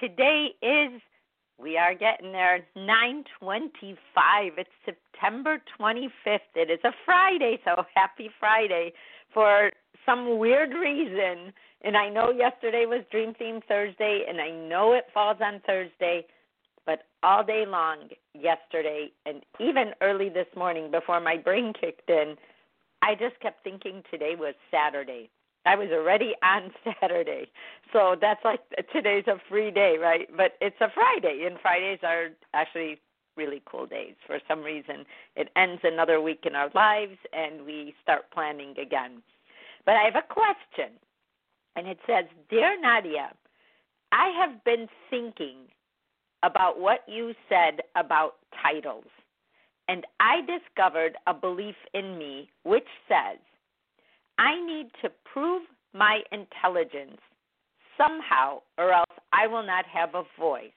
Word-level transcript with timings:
Today 0.00 0.50
is 0.62 1.00
we 1.58 1.76
are 1.76 1.94
getting 1.94 2.30
there 2.30 2.60
925 2.76 4.52
it's 4.56 4.70
september 4.84 5.60
25th 5.80 6.38
it 6.54 6.70
is 6.70 6.78
a 6.84 6.92
friday 7.04 7.58
so 7.64 7.84
happy 7.94 8.30
friday 8.38 8.92
for 9.34 9.70
some 10.06 10.38
weird 10.38 10.70
reason. 10.70 11.52
And 11.82 11.96
i 11.96 12.08
know 12.08 12.30
yesterday 12.30 12.86
was 12.86 13.04
dream 13.10 13.34
theme 13.38 13.60
thursday 13.66 14.24
and 14.28 14.40
i 14.40 14.50
know 14.50 14.92
it 14.92 15.06
falls 15.12 15.38
on 15.40 15.60
thursday 15.66 16.24
but 16.86 17.00
all 17.22 17.44
day 17.44 17.64
long 17.66 18.08
yesterday 18.34 19.10
and 19.26 19.42
even 19.58 19.92
early 20.00 20.28
this 20.28 20.46
morning 20.56 20.90
before 20.90 21.20
my 21.20 21.36
brain 21.36 21.72
kicked 21.78 22.08
in 22.08 22.36
i 23.02 23.14
just 23.14 23.38
kept 23.40 23.64
thinking 23.64 24.02
today 24.10 24.34
was 24.38 24.54
saturday 24.70 25.28
I 25.68 25.74
was 25.76 25.88
already 25.92 26.32
on 26.42 26.70
Saturday. 27.00 27.50
So 27.92 28.16
that's 28.18 28.42
like 28.42 28.60
today's 28.90 29.24
a 29.26 29.36
free 29.50 29.70
day, 29.70 29.96
right? 30.00 30.26
But 30.34 30.52
it's 30.62 30.80
a 30.80 30.88
Friday, 30.94 31.46
and 31.46 31.58
Fridays 31.60 31.98
are 32.02 32.28
actually 32.54 33.00
really 33.36 33.62
cool 33.66 33.86
days. 33.86 34.14
For 34.26 34.40
some 34.48 34.62
reason, 34.62 35.04
it 35.36 35.50
ends 35.56 35.82
another 35.84 36.22
week 36.22 36.44
in 36.46 36.54
our 36.54 36.70
lives, 36.74 37.18
and 37.34 37.66
we 37.66 37.94
start 38.02 38.30
planning 38.32 38.74
again. 38.80 39.22
But 39.84 39.96
I 39.96 40.04
have 40.04 40.16
a 40.16 40.34
question, 40.34 40.92
and 41.76 41.86
it 41.86 41.98
says 42.06 42.24
Dear 42.48 42.80
Nadia, 42.80 43.32
I 44.10 44.32
have 44.40 44.64
been 44.64 44.88
thinking 45.10 45.68
about 46.42 46.80
what 46.80 47.00
you 47.06 47.34
said 47.48 47.82
about 47.94 48.36
titles, 48.62 49.04
and 49.86 50.06
I 50.18 50.40
discovered 50.40 51.16
a 51.26 51.34
belief 51.34 51.76
in 51.92 52.16
me 52.16 52.48
which 52.62 52.88
says, 53.06 53.38
I 54.38 54.64
need 54.64 54.90
to 55.02 55.10
prove 55.32 55.62
my 55.92 56.20
intelligence 56.32 57.20
somehow, 57.96 58.62
or 58.78 58.92
else 58.92 59.06
I 59.32 59.46
will 59.46 59.66
not 59.66 59.84
have 59.86 60.14
a 60.14 60.22
voice. 60.38 60.70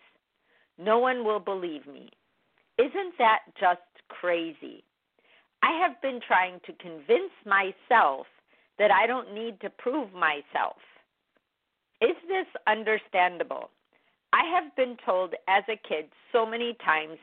No 0.78 0.98
one 0.98 1.24
will 1.24 1.40
believe 1.40 1.86
me. 1.86 2.10
Isn't 2.80 3.14
that 3.20 3.40
just 3.60 3.82
crazy? 4.10 4.84
I 5.62 5.80
have 5.80 6.02
been 6.02 6.20
trying 6.28 6.60
to 6.66 6.74
convince 6.74 7.32
myself 7.46 8.26
that 8.80 8.90
I 8.90 9.06
don't 9.06 9.34
need 9.36 9.62
to 9.62 9.70
prove 9.70 10.12
myself. 10.14 10.78
Is 12.02 12.16
this 12.28 12.48
understandable? 12.66 13.70
I 14.34 14.44
have 14.56 14.76
been 14.76 14.98
told 15.06 15.36
as 15.48 15.64
a 15.70 15.80
kid 15.88 16.06
so 16.32 16.46
many 16.48 16.76
times 16.84 17.20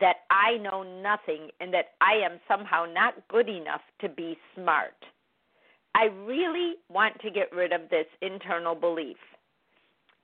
that 0.00 0.16
I 0.30 0.56
know 0.58 0.82
nothing 0.82 1.50
and 1.60 1.72
that 1.72 1.90
I 2.00 2.14
am 2.24 2.40
somehow 2.48 2.86
not 2.92 3.14
good 3.28 3.48
enough 3.48 3.82
to 4.00 4.08
be 4.08 4.36
smart. 4.56 4.96
I 5.94 6.04
really 6.24 6.74
want 6.88 7.18
to 7.20 7.30
get 7.30 7.52
rid 7.52 7.72
of 7.72 7.88
this 7.90 8.06
internal 8.22 8.74
belief. 8.74 9.16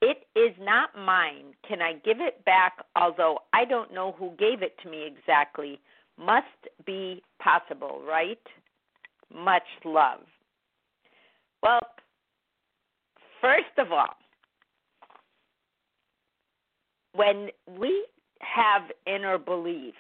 It 0.01 0.27
is 0.37 0.55
not 0.61 0.91
mine. 0.97 1.55
Can 1.67 1.81
I 1.81 1.95
give 2.05 2.21
it 2.21 2.45
back? 2.45 2.85
Although 2.95 3.39
I 3.53 3.65
don't 3.65 3.93
know 3.93 4.13
who 4.19 4.33
gave 4.39 4.63
it 4.63 4.77
to 4.83 4.91
me 4.91 5.07
exactly. 5.07 5.81
Must 6.19 6.47
be 6.87 7.23
possible, 7.43 8.03
right? 8.07 8.39
Much 9.35 9.63
love. 9.85 10.21
Well, 11.63 11.81
first 13.41 13.79
of 13.79 13.91
all, 13.91 14.15
when 17.15 17.49
we 17.79 18.07
have 18.41 18.83
inner 19.07 19.39
beliefs, 19.39 19.97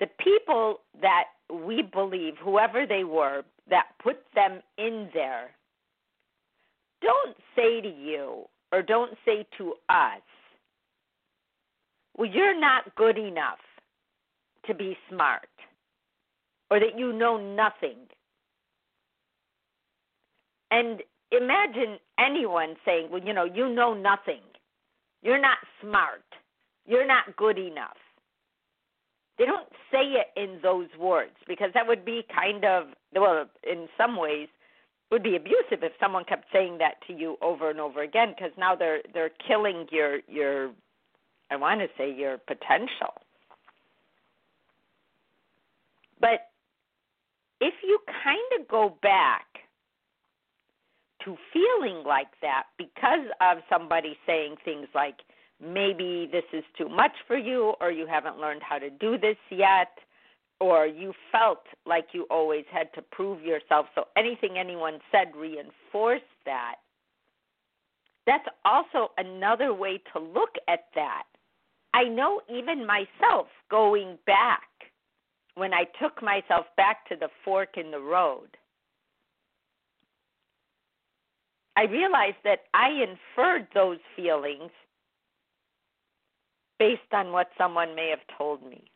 the 0.00 0.08
people 0.18 0.80
that 1.00 1.24
we 1.52 1.82
believe, 1.82 2.34
whoever 2.42 2.86
they 2.86 3.04
were, 3.04 3.42
that 3.68 3.84
put 4.02 4.16
them 4.34 4.60
in 4.78 5.10
there, 5.14 5.50
don't 7.02 7.36
say 7.54 7.80
to 7.80 7.88
you 7.88 8.44
or 8.72 8.82
don't 8.82 9.16
say 9.24 9.46
to 9.58 9.74
us, 9.88 10.22
well, 12.16 12.28
you're 12.28 12.58
not 12.58 12.94
good 12.96 13.18
enough 13.18 13.58
to 14.66 14.74
be 14.74 14.96
smart 15.08 15.48
or 16.70 16.80
that 16.80 16.98
you 16.98 17.12
know 17.12 17.36
nothing. 17.36 17.98
And 20.70 21.02
imagine 21.30 21.98
anyone 22.18 22.76
saying, 22.84 23.08
well, 23.10 23.22
you 23.22 23.32
know, 23.32 23.44
you 23.44 23.68
know 23.68 23.94
nothing. 23.94 24.42
You're 25.22 25.40
not 25.40 25.58
smart. 25.82 26.24
You're 26.86 27.06
not 27.06 27.36
good 27.36 27.58
enough 27.58 27.96
they 29.40 29.46
don't 29.46 29.68
say 29.90 30.20
it 30.20 30.26
in 30.36 30.60
those 30.62 30.88
words 30.98 31.32
because 31.48 31.70
that 31.72 31.88
would 31.88 32.04
be 32.04 32.22
kind 32.32 32.62
of 32.64 32.88
well 33.14 33.46
in 33.64 33.88
some 33.96 34.18
ways 34.18 34.48
would 35.10 35.22
be 35.22 35.34
abusive 35.34 35.82
if 35.82 35.92
someone 35.98 36.24
kept 36.24 36.44
saying 36.52 36.76
that 36.78 36.96
to 37.06 37.14
you 37.14 37.36
over 37.40 37.70
and 37.70 37.80
over 37.80 38.02
again 38.02 38.34
because 38.36 38.52
now 38.58 38.76
they're 38.76 39.00
they're 39.14 39.30
killing 39.48 39.86
your 39.90 40.20
your 40.28 40.70
I 41.50 41.56
want 41.56 41.80
to 41.80 41.88
say 41.96 42.14
your 42.14 42.36
potential. 42.36 43.14
But 46.20 46.50
if 47.62 47.74
you 47.82 47.98
kind 48.22 48.60
of 48.60 48.68
go 48.68 48.94
back 49.02 49.46
to 51.24 51.36
feeling 51.52 52.04
like 52.06 52.28
that 52.42 52.64
because 52.76 53.26
of 53.40 53.58
somebody 53.70 54.18
saying 54.26 54.56
things 54.64 54.86
like 54.94 55.16
maybe 55.62 56.28
this 56.30 56.44
is 56.52 56.64
too 56.76 56.88
much 56.88 57.12
for 57.26 57.36
you, 57.36 57.74
or 57.80 57.90
you 57.90 58.06
haven't 58.06 58.38
learned 58.38 58.62
how 58.62 58.78
to 58.78 58.90
do 58.90 59.18
this 59.18 59.36
yet, 59.50 59.98
or 60.60 60.86
you 60.86 61.12
felt 61.32 61.64
like 61.86 62.08
you 62.12 62.26
always 62.30 62.64
had 62.70 62.92
to 62.94 63.02
prove 63.02 63.42
yourself. 63.42 63.86
So 63.94 64.04
anything 64.16 64.58
anyone 64.58 64.98
said 65.10 65.34
reinforced 65.36 66.24
that. 66.44 66.76
That's 68.26 68.46
also 68.64 69.12
another 69.16 69.74
way 69.74 70.00
to 70.12 70.20
look 70.20 70.54
at 70.68 70.84
that. 70.94 71.24
I 71.94 72.04
know 72.04 72.40
even 72.48 72.86
myself 72.86 73.48
going 73.70 74.18
back, 74.26 74.68
when 75.54 75.74
I 75.74 75.84
took 76.00 76.22
myself 76.22 76.66
back 76.76 77.08
to 77.08 77.16
the 77.16 77.28
fork 77.44 77.76
in 77.76 77.90
the 77.90 78.00
road, 78.00 78.56
I 81.76 81.84
realized 81.84 82.36
that 82.44 82.60
I 82.74 82.90
inferred 82.90 83.66
those 83.74 83.98
feelings 84.14 84.70
based 86.80 87.12
on 87.12 87.30
what 87.30 87.50
someone 87.56 87.94
may 87.94 88.08
have 88.08 88.26
told 88.36 88.66
me 88.68 88.90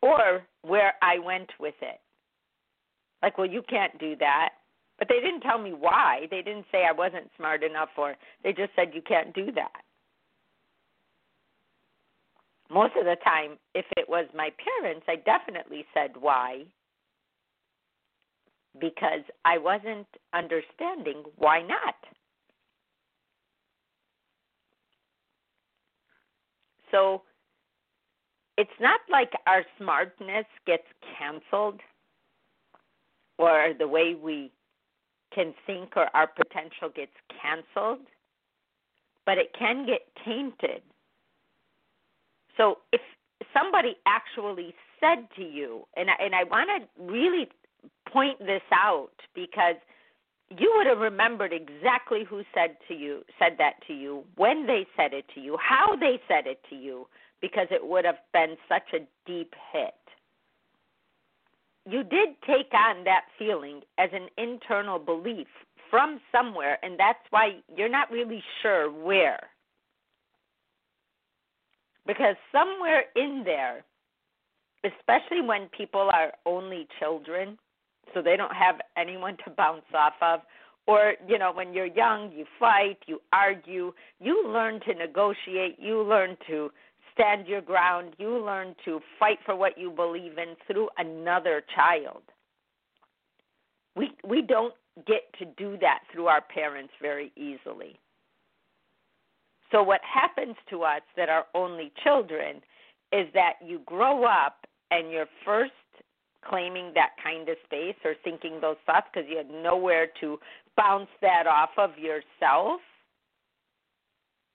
or 0.00 0.42
where 0.62 0.94
I 1.02 1.18
went 1.18 1.50
with 1.58 1.74
it. 1.82 2.00
Like, 3.22 3.36
well, 3.36 3.48
you 3.48 3.62
can't 3.68 3.98
do 3.98 4.16
that. 4.20 4.50
But 4.98 5.08
they 5.08 5.20
didn't 5.20 5.40
tell 5.40 5.58
me 5.58 5.72
why. 5.72 6.26
They 6.30 6.42
didn't 6.42 6.66
say 6.70 6.84
I 6.88 6.92
wasn't 6.92 7.30
smart 7.36 7.62
enough, 7.62 7.88
or 7.98 8.14
they 8.44 8.52
just 8.52 8.70
said 8.76 8.92
you 8.94 9.02
can't 9.02 9.34
do 9.34 9.50
that. 9.52 9.82
Most 12.70 12.92
of 12.96 13.04
the 13.04 13.16
time, 13.24 13.58
if 13.74 13.86
it 13.96 14.08
was 14.08 14.26
my 14.34 14.50
parents, 14.80 15.06
I 15.08 15.16
definitely 15.16 15.84
said 15.92 16.12
why. 16.20 16.64
Because 18.78 19.24
I 19.44 19.58
wasn't 19.58 20.06
understanding 20.32 21.24
why 21.36 21.62
not. 21.62 21.96
So 26.90 27.22
it's 28.56 28.70
not 28.80 29.00
like 29.10 29.32
our 29.46 29.64
smartness 29.78 30.46
gets 30.66 30.86
canceled 31.18 31.80
or 33.38 33.72
the 33.78 33.88
way 33.88 34.14
we 34.14 34.52
can 35.34 35.54
think 35.66 35.96
or 35.96 36.08
our 36.14 36.26
potential 36.26 36.90
gets 36.94 37.12
canceled, 37.40 38.06
but 39.24 39.38
it 39.38 39.52
can 39.58 39.86
get 39.86 40.02
tainted. 40.24 40.82
So 42.56 42.78
if 42.92 43.00
somebody 43.54 43.96
actually 44.06 44.74
said 45.00 45.28
to 45.36 45.42
you, 45.42 45.86
and 45.96 46.10
I, 46.10 46.24
and 46.24 46.34
I 46.34 46.44
want 46.44 46.68
to 46.68 47.02
really 47.02 47.48
point 48.12 48.38
this 48.40 48.62
out 48.72 49.12
because 49.34 49.76
you 50.58 50.72
would 50.76 50.86
have 50.86 50.98
remembered 50.98 51.52
exactly 51.52 52.24
who 52.28 52.42
said 52.54 52.76
to 52.88 52.94
you 52.94 53.22
said 53.38 53.56
that 53.58 53.74
to 53.86 53.92
you, 53.92 54.24
when 54.36 54.66
they 54.66 54.86
said 54.96 55.12
it 55.12 55.24
to 55.34 55.40
you, 55.40 55.56
how 55.60 55.94
they 55.96 56.20
said 56.26 56.46
it 56.46 56.60
to 56.68 56.76
you, 56.76 57.06
because 57.40 57.68
it 57.70 57.86
would 57.86 58.04
have 58.04 58.18
been 58.32 58.56
such 58.68 58.92
a 58.92 59.06
deep 59.26 59.54
hit. 59.72 59.94
You 61.88 62.02
did 62.02 62.30
take 62.46 62.72
on 62.74 63.04
that 63.04 63.22
feeling 63.38 63.80
as 63.98 64.10
an 64.12 64.28
internal 64.36 64.98
belief 64.98 65.46
from 65.88 66.20
somewhere, 66.30 66.78
and 66.82 66.98
that's 66.98 67.18
why 67.30 67.56
you're 67.74 67.88
not 67.88 68.10
really 68.10 68.42
sure 68.62 68.90
where. 68.90 69.40
Because 72.06 72.36
somewhere 72.52 73.04
in 73.16 73.42
there, 73.44 73.84
especially 74.84 75.42
when 75.42 75.68
people 75.76 76.10
are 76.12 76.32
only 76.44 76.86
children, 76.98 77.58
so 78.14 78.22
they 78.22 78.36
don't 78.36 78.54
have 78.54 78.76
anyone 78.96 79.36
to 79.44 79.50
bounce 79.50 79.84
off 79.94 80.14
of, 80.20 80.40
or 80.86 81.14
you 81.28 81.38
know 81.38 81.52
when 81.52 81.72
you're 81.72 81.86
young 81.86 82.32
you 82.32 82.44
fight 82.58 82.98
you 83.06 83.20
argue 83.32 83.92
you 84.20 84.48
learn 84.48 84.80
to 84.80 84.94
negotiate 84.94 85.76
you 85.78 86.02
learn 86.02 86.36
to 86.46 86.70
stand 87.12 87.46
your 87.46 87.60
ground 87.60 88.14
you 88.18 88.44
learn 88.44 88.74
to 88.84 89.00
fight 89.18 89.38
for 89.44 89.54
what 89.54 89.78
you 89.78 89.90
believe 89.90 90.38
in 90.38 90.56
through 90.66 90.88
another 90.98 91.62
child. 91.74 92.22
We 93.96 94.12
we 94.26 94.42
don't 94.42 94.74
get 95.06 95.32
to 95.38 95.44
do 95.56 95.76
that 95.80 96.00
through 96.12 96.26
our 96.26 96.40
parents 96.40 96.92
very 97.00 97.32
easily. 97.36 97.98
So 99.70 99.82
what 99.82 100.00
happens 100.02 100.56
to 100.70 100.82
us 100.82 101.02
that 101.16 101.28
are 101.28 101.46
only 101.54 101.92
children 102.02 102.56
is 103.12 103.26
that 103.34 103.54
you 103.64 103.80
grow 103.86 104.24
up 104.24 104.66
and 104.90 105.10
your 105.10 105.26
first 105.44 105.72
claiming 106.48 106.92
that 106.94 107.10
kind 107.22 107.48
of 107.48 107.56
space 107.64 107.96
or 108.04 108.14
thinking 108.24 108.60
those 108.60 108.76
thoughts 108.86 109.06
because 109.12 109.28
you 109.28 109.36
had 109.36 109.50
nowhere 109.50 110.08
to 110.20 110.38
bounce 110.76 111.10
that 111.20 111.46
off 111.46 111.70
of 111.76 111.98
yourself. 111.98 112.80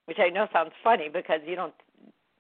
Which 0.06 0.20
I 0.20 0.30
know 0.30 0.48
sounds 0.54 0.74
funny 0.84 1.10
because 1.10 1.42
you 1.46 1.56
don't 1.56 1.74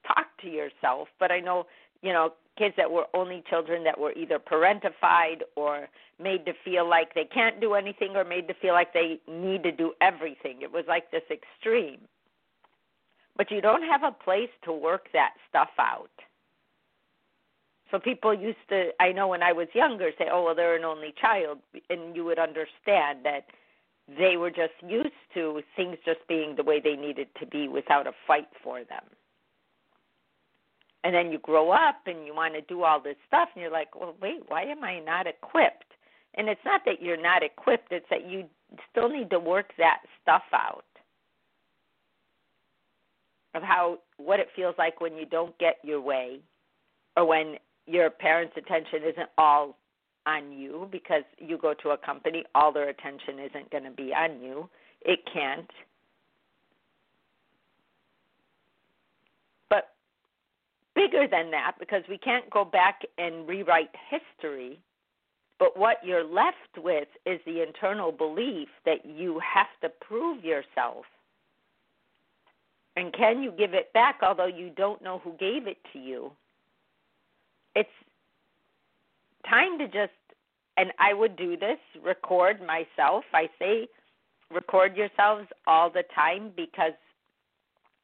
talk 0.06 0.27
to 0.42 0.47
yourself, 0.47 1.07
but 1.19 1.31
I 1.31 1.39
know, 1.39 1.65
you 2.01 2.13
know, 2.13 2.33
kids 2.57 2.75
that 2.77 2.89
were 2.89 3.07
only 3.13 3.44
children 3.50 3.83
that 3.83 4.00
were 4.00 4.13
either 4.13 4.39
parentified 4.39 5.42
or 5.56 5.88
made 6.21 6.45
to 6.45 6.53
feel 6.63 6.88
like 6.88 7.13
they 7.13 7.25
can't 7.25 7.59
do 7.59 7.74
anything 7.74 8.15
or 8.15 8.24
made 8.24 8.47
to 8.47 8.53
feel 8.53 8.74
like 8.74 8.94
they 8.94 9.19
need 9.27 9.63
to 9.63 9.71
do 9.71 9.94
everything. 10.00 10.62
It 10.62 10.71
was 10.71 10.86
like 10.88 11.12
this 11.12 11.24
extreme. 11.30 12.00
But 13.36 13.51
you 13.51 13.62
don't 13.62 13.83
have 13.83 14.03
a 14.03 14.12
place 14.12 14.50
to 14.63 14.71
work 14.71 15.07
that 15.12 15.31
stuff 15.50 15.69
out. 15.77 16.09
So 17.95 18.00
people 18.00 18.33
used 18.33 18.57
to, 18.68 18.89
I 19.00 19.13
know 19.13 19.30
when 19.30 19.42
I 19.42 19.53
was 19.53 19.69
younger, 19.74 20.12
say, 20.18 20.25
oh, 20.30 20.44
well, 20.44 20.56
they're 20.56 20.75
an 20.75 20.83
only 20.83 21.13
child. 21.21 21.59
And 21.89 22.13
you 22.13 22.25
would 22.25 22.38
understand 22.38 23.19
that 23.24 23.45
they 24.06 24.36
were 24.36 24.50
just 24.50 24.74
used 24.86 25.15
to 25.33 25.62
things 25.77 25.95
just 26.03 26.19
being 26.27 26.57
the 26.57 26.63
way 26.63 26.81
they 26.83 26.97
needed 26.97 27.30
to 27.39 27.45
be 27.45 27.69
without 27.69 28.06
a 28.06 28.12
fight 28.27 28.50
for 28.62 28.80
them. 28.80 29.03
And 31.06 31.15
then 31.15 31.31
you 31.31 31.39
grow 31.39 31.71
up 31.71 32.01
and 32.06 32.25
you 32.27 32.36
want 32.36 32.56
to 32.56 32.62
do 32.62 32.83
all 32.83 33.00
this 33.00 33.15
stuff, 33.27 33.47
and 33.56 33.62
you're 33.62 33.71
like, 33.71 33.95
well, 33.97 34.15
wait, 34.21 34.42
why 34.50 34.63
am 34.63 34.83
I 34.83 35.00
not 35.00 35.25
equipped? 35.25 35.94
And 36.33 36.50
it's 36.50 36.65
not 36.65 36.81
that 36.86 37.01
you're 37.01 37.21
not 37.21 37.44
equipped, 37.44 37.94
it's 37.94 38.09
that 38.09 38.30
you 38.30 38.44
still 38.92 39.07
need 39.07 39.30
to 39.30 39.39
work 39.39 39.71
that 39.77 40.00
stuff 40.21 40.44
out 40.51 40.83
of 43.53 43.63
how 43.63 44.00
what 44.18 44.42
it 44.42 44.50
feels 44.53 44.75
like 44.77 45.00
when 45.00 45.15
you 45.15 45.25
don't 45.25 45.57
get 45.59 45.77
your 45.81 46.01
way 46.01 46.42
or 47.15 47.25
when 47.25 47.56
your 47.87 48.09
parents' 48.09 48.55
attention 48.57 49.03
isn't 49.03 49.29
all 49.37 49.77
on 50.25 50.51
you 50.51 50.87
because 50.91 51.23
you 51.37 51.57
go 51.57 51.73
to 51.73 51.89
a 51.89 51.97
company, 51.97 52.43
all 52.55 52.71
their 52.71 52.89
attention 52.89 53.39
isn't 53.39 53.69
going 53.71 53.83
to 53.83 53.91
be 53.91 54.13
on 54.13 54.41
you. 54.41 54.67
It 55.01 55.19
can't. 55.31 55.69
But 59.69 59.89
bigger 60.95 61.27
than 61.29 61.51
that, 61.51 61.73
because 61.79 62.03
we 62.09 62.17
can't 62.17 62.49
go 62.49 62.65
back 62.65 63.01
and 63.17 63.47
rewrite 63.47 63.91
history, 64.09 64.79
but 65.59 65.77
what 65.77 65.97
you're 66.03 66.25
left 66.25 66.55
with 66.77 67.07
is 67.25 67.39
the 67.45 67.61
internal 67.61 68.11
belief 68.11 68.67
that 68.85 69.05
you 69.05 69.39
have 69.39 69.67
to 69.81 69.89
prove 70.05 70.43
yourself. 70.43 71.05
And 72.97 73.13
can 73.13 73.43
you 73.43 73.51
give 73.51 73.73
it 73.73 73.93
back, 73.93 74.19
although 74.21 74.47
you 74.47 74.71
don't 74.75 75.01
know 75.01 75.19
who 75.19 75.33
gave 75.33 75.67
it 75.67 75.77
to 75.93 75.99
you? 75.99 76.31
It's 77.75 77.89
time 79.48 79.77
to 79.80 79.88
just 79.88 80.12
and 80.77 80.92
I 81.00 81.13
would 81.13 81.38
do 81.38 81.56
this, 81.56 81.77
record 82.04 82.60
myself. 82.60 83.24
I 83.33 83.48
say 83.57 83.88
record 84.51 84.98
yourselves 84.98 85.48
all 85.68 85.89
the 85.89 86.04
time 86.13 86.51
because 86.56 86.94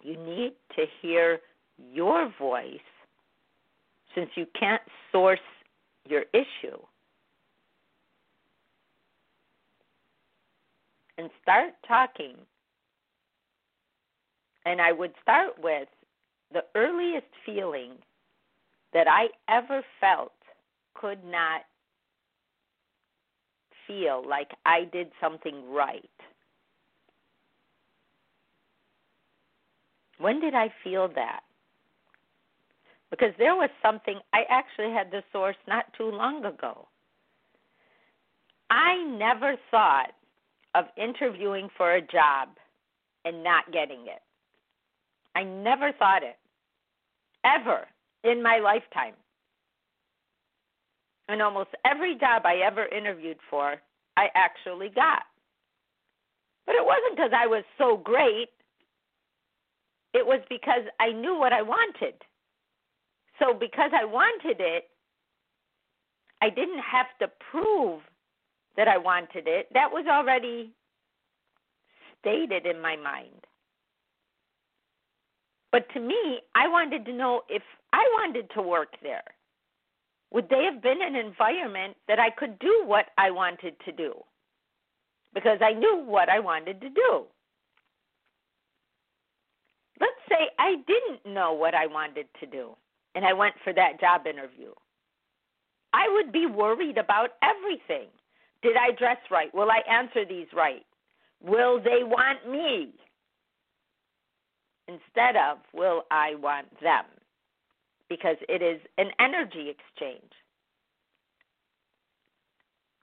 you 0.01 0.18
need 0.18 0.53
to 0.75 0.85
hear 1.01 1.39
your 1.94 2.31
voice 2.39 2.79
since 4.15 4.29
you 4.35 4.45
can't 4.57 4.81
source 5.12 5.39
your 6.07 6.24
issue. 6.33 6.77
And 11.17 11.29
start 11.41 11.74
talking. 11.88 12.35
And 14.65 14.81
I 14.81 14.91
would 14.91 15.13
start 15.21 15.62
with 15.62 15.88
the 16.53 16.63
earliest 16.75 17.27
feeling 17.45 17.91
that 18.93 19.07
I 19.07 19.27
ever 19.49 19.83
felt 19.99 20.33
could 20.93 21.23
not 21.23 21.61
feel 23.88 24.23
like 24.27 24.51
I 24.65 24.85
did 24.91 25.11
something 25.19 25.69
right. 25.71 26.09
When 30.19 30.39
did 30.39 30.53
I 30.53 30.71
feel 30.83 31.07
that? 31.15 31.41
Because 33.09 33.33
there 33.38 33.55
was 33.55 33.69
something, 33.81 34.19
I 34.33 34.43
actually 34.49 34.93
had 34.93 35.11
the 35.11 35.23
source 35.33 35.57
not 35.67 35.85
too 35.97 36.09
long 36.11 36.45
ago. 36.45 36.88
I 38.69 39.03
never 39.03 39.55
thought 39.69 40.11
of 40.75 40.85
interviewing 40.95 41.69
for 41.75 41.95
a 41.95 42.01
job 42.01 42.49
and 43.25 43.43
not 43.43 43.71
getting 43.73 44.01
it. 44.01 44.21
I 45.35 45.43
never 45.43 45.91
thought 45.91 46.23
it. 46.23 46.38
Ever 47.43 47.85
in 48.23 48.41
my 48.41 48.59
lifetime. 48.59 49.13
And 51.27 51.41
almost 51.41 51.69
every 51.85 52.15
job 52.15 52.44
I 52.45 52.57
ever 52.65 52.85
interviewed 52.85 53.38
for, 53.50 53.75
I 54.18 54.27
actually 54.35 54.89
got. 54.89 55.23
But 56.65 56.75
it 56.75 56.85
wasn't 56.85 57.15
because 57.15 57.31
I 57.35 57.47
was 57.47 57.63
so 57.77 57.97
great, 57.97 58.50
it 60.13 60.25
was 60.25 60.41
because 60.50 60.84
I 61.00 61.12
knew 61.12 61.38
what 61.38 61.53
I 61.53 61.62
wanted. 61.62 62.15
So, 63.39 63.53
because 63.53 63.91
I 63.93 64.05
wanted 64.05 64.57
it, 64.60 64.89
I 66.41 66.50
didn't 66.50 66.79
have 66.79 67.07
to 67.19 67.31
prove 67.51 68.01
that 68.77 68.88
I 68.88 68.98
wanted 68.98 69.48
it. 69.48 69.67
That 69.74 69.91
was 69.91 70.05
already 70.07 70.72
stated 72.19 72.65
in 72.65 72.81
my 72.81 72.95
mind. 72.95 73.45
But 75.71 75.87
to 75.93 75.99
me, 75.99 76.41
I 76.55 76.67
wanted 76.67 77.05
to 77.05 77.13
know 77.13 77.41
if 77.49 77.63
I 77.93 78.03
wanted 78.13 78.49
to 78.55 78.61
work 78.61 78.95
there. 79.01 79.23
Would 80.31 80.49
they 80.49 80.63
have 80.63 80.81
been 80.81 81.01
an 81.01 81.15
environment 81.15 81.97
that 82.07 82.19
I 82.19 82.29
could 82.29 82.57
do 82.59 82.83
what 82.85 83.07
I 83.17 83.31
wanted 83.31 83.75
to 83.85 83.91
do? 83.91 84.13
Because 85.33 85.59
I 85.61 85.73
knew 85.73 86.03
what 86.05 86.29
I 86.29 86.39
wanted 86.39 86.81
to 86.81 86.89
do. 86.89 87.25
Let's 89.99 90.13
say 90.29 90.49
I 90.57 90.75
didn't 90.87 91.33
know 91.33 91.53
what 91.53 91.73
I 91.73 91.87
wanted 91.87 92.27
to 92.39 92.45
do 92.45 92.75
and 93.15 93.25
I 93.25 93.33
went 93.33 93.55
for 93.63 93.73
that 93.73 93.99
job 93.99 94.25
interview. 94.25 94.71
I 95.93 96.07
would 96.13 96.31
be 96.31 96.45
worried 96.45 96.97
about 96.97 97.31
everything. 97.43 98.07
Did 98.61 98.77
I 98.77 98.91
dress 98.97 99.17
right? 99.29 99.53
Will 99.53 99.69
I 99.69 99.81
answer 99.91 100.25
these 100.25 100.47
right? 100.55 100.85
Will 101.43 101.81
they 101.81 102.03
want 102.03 102.49
me? 102.49 102.93
Instead 104.91 105.36
of 105.36 105.57
will 105.74 106.03
I 106.12 106.36
want 106.36 106.67
them? 106.81 107.05
Because 108.10 108.38
it 108.50 108.62
is 108.62 108.81
an 108.98 109.12
energy 109.19 109.69
exchange. 109.69 110.31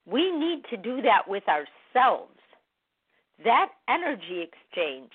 We 0.05 0.31
need 0.31 0.63
to 0.69 0.77
do 0.77 1.01
that 1.01 1.27
with 1.27 1.43
ourselves. 1.47 2.33
That 3.43 3.69
energy 3.87 4.43
exchange 4.43 5.11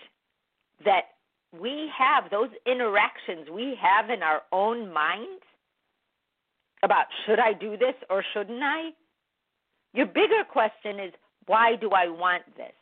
that 0.84 1.14
we 1.58 1.90
have, 1.96 2.30
those 2.30 2.50
interactions 2.66 3.48
we 3.52 3.76
have 3.80 4.10
in 4.10 4.22
our 4.22 4.42
own 4.52 4.92
minds 4.92 5.42
about 6.82 7.06
should 7.24 7.38
I 7.38 7.52
do 7.52 7.76
this 7.76 7.94
or 8.10 8.24
shouldn't 8.34 8.62
I? 8.62 8.90
Your 9.92 10.06
bigger 10.06 10.44
question 10.50 10.98
is 10.98 11.12
why 11.46 11.76
do 11.76 11.90
I 11.90 12.08
want 12.08 12.42
this? 12.56 12.72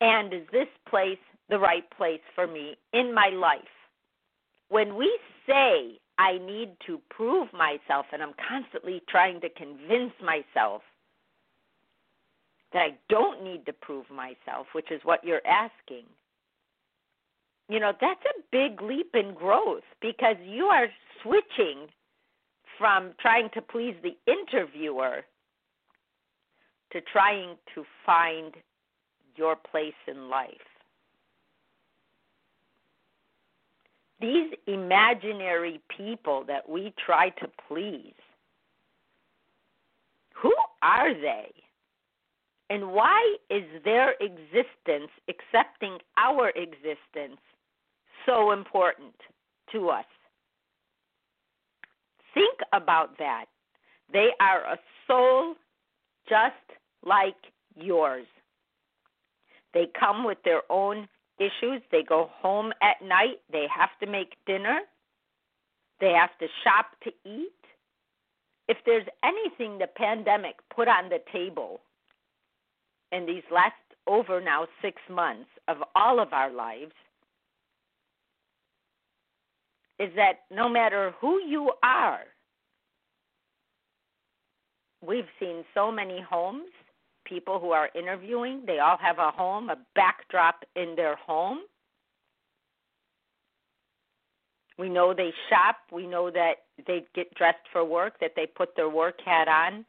And 0.00 0.32
is 0.32 0.42
this 0.52 0.68
place 0.88 1.18
the 1.48 1.58
right 1.58 1.88
place 1.96 2.20
for 2.34 2.46
me 2.46 2.76
in 2.92 3.14
my 3.14 3.28
life. 3.28 3.60
When 4.68 4.96
we 4.96 5.18
say, 5.46 5.98
I 6.18 6.38
need 6.38 6.76
to 6.86 7.00
prove 7.10 7.48
myself, 7.52 8.06
and 8.12 8.22
I'm 8.22 8.34
constantly 8.48 9.02
trying 9.08 9.40
to 9.40 9.48
convince 9.50 10.12
myself 10.22 10.82
that 12.72 12.80
I 12.80 12.98
don't 13.08 13.42
need 13.42 13.66
to 13.66 13.72
prove 13.72 14.06
myself, 14.10 14.66
which 14.72 14.90
is 14.90 15.00
what 15.04 15.24
you're 15.24 15.46
asking. 15.46 16.04
You 17.68 17.80
know, 17.80 17.92
that's 18.00 18.20
a 18.24 18.42
big 18.52 18.82
leap 18.82 19.14
in 19.14 19.34
growth 19.34 19.84
because 20.00 20.36
you 20.44 20.64
are 20.64 20.88
switching 21.22 21.88
from 22.78 23.12
trying 23.20 23.48
to 23.54 23.62
please 23.62 23.94
the 24.02 24.16
interviewer 24.30 25.22
to 26.92 27.00
trying 27.12 27.56
to 27.74 27.84
find 28.04 28.54
your 29.36 29.56
place 29.56 29.94
in 30.06 30.28
life. 30.28 30.73
These 34.24 34.54
imaginary 34.66 35.82
people 35.94 36.44
that 36.46 36.66
we 36.66 36.94
try 37.04 37.28
to 37.28 37.48
please, 37.68 38.14
who 40.34 40.50
are 40.80 41.12
they? 41.12 41.52
And 42.70 42.92
why 42.92 43.36
is 43.50 43.64
their 43.84 44.14
existence, 44.22 45.10
accepting 45.28 45.98
our 46.16 46.48
existence, 46.56 47.38
so 48.24 48.52
important 48.52 49.14
to 49.72 49.90
us? 49.90 50.06
Think 52.32 52.60
about 52.72 53.18
that. 53.18 53.44
They 54.10 54.30
are 54.40 54.60
a 54.60 54.78
soul 55.06 55.54
just 56.26 56.78
like 57.04 57.36
yours. 57.76 58.26
They 59.74 59.88
come 60.00 60.24
with 60.24 60.38
their 60.46 60.62
own 60.70 61.08
issues. 61.38 61.82
They 61.90 62.02
go 62.02 62.30
home 62.32 62.72
at 62.82 63.06
night. 63.06 63.40
They 63.50 63.66
have 63.74 63.90
to 64.00 64.06
make 64.06 64.36
dinner. 64.46 64.80
They 66.00 66.12
have 66.12 66.36
to 66.38 66.46
shop 66.62 66.86
to 67.04 67.10
eat. 67.28 67.50
If 68.68 68.78
there's 68.86 69.06
anything 69.22 69.78
the 69.78 69.86
pandemic 69.86 70.56
put 70.74 70.88
on 70.88 71.08
the 71.08 71.20
table 71.32 71.80
in 73.12 73.26
these 73.26 73.42
last 73.52 73.74
over 74.06 74.40
now 74.40 74.66
six 74.82 75.00
months 75.10 75.48
of 75.68 75.78
all 75.94 76.20
of 76.20 76.32
our 76.32 76.52
lives, 76.52 76.92
is 79.98 80.10
that 80.16 80.40
no 80.50 80.68
matter 80.68 81.14
who 81.20 81.40
you 81.42 81.70
are, 81.82 82.20
we've 85.06 85.28
seen 85.38 85.64
so 85.72 85.92
many 85.92 86.20
homes, 86.20 86.70
people 87.24 87.58
who 87.58 87.70
are 87.70 87.90
interviewing, 87.94 88.62
they 88.66 88.78
all 88.78 88.98
have 88.98 89.18
a 89.18 89.30
home, 89.30 89.70
a 89.70 89.78
backdrop 89.94 90.64
in 90.76 90.94
their 90.96 91.16
home. 91.16 91.60
We 94.78 94.88
know 94.88 95.14
they 95.14 95.32
shop. 95.48 95.76
We 95.92 96.06
know 96.06 96.30
that 96.30 96.54
they 96.86 97.04
get 97.14 97.32
dressed 97.34 97.66
for 97.72 97.84
work, 97.84 98.18
that 98.20 98.32
they 98.34 98.46
put 98.46 98.74
their 98.76 98.88
work 98.88 99.20
hat 99.24 99.48
on. 99.48 99.84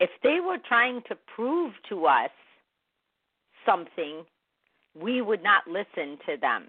If 0.00 0.10
they 0.22 0.40
were 0.40 0.58
trying 0.58 1.02
to 1.08 1.16
prove 1.34 1.72
to 1.88 2.06
us 2.06 2.30
something, 3.64 4.24
we 5.00 5.22
would 5.22 5.42
not 5.42 5.66
listen 5.66 6.18
to 6.26 6.36
them 6.40 6.68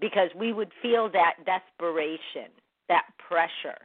because 0.00 0.28
we 0.36 0.52
would 0.52 0.72
feel 0.82 1.08
that 1.10 1.34
desperation, 1.46 2.50
that 2.88 3.04
pressure. 3.18 3.78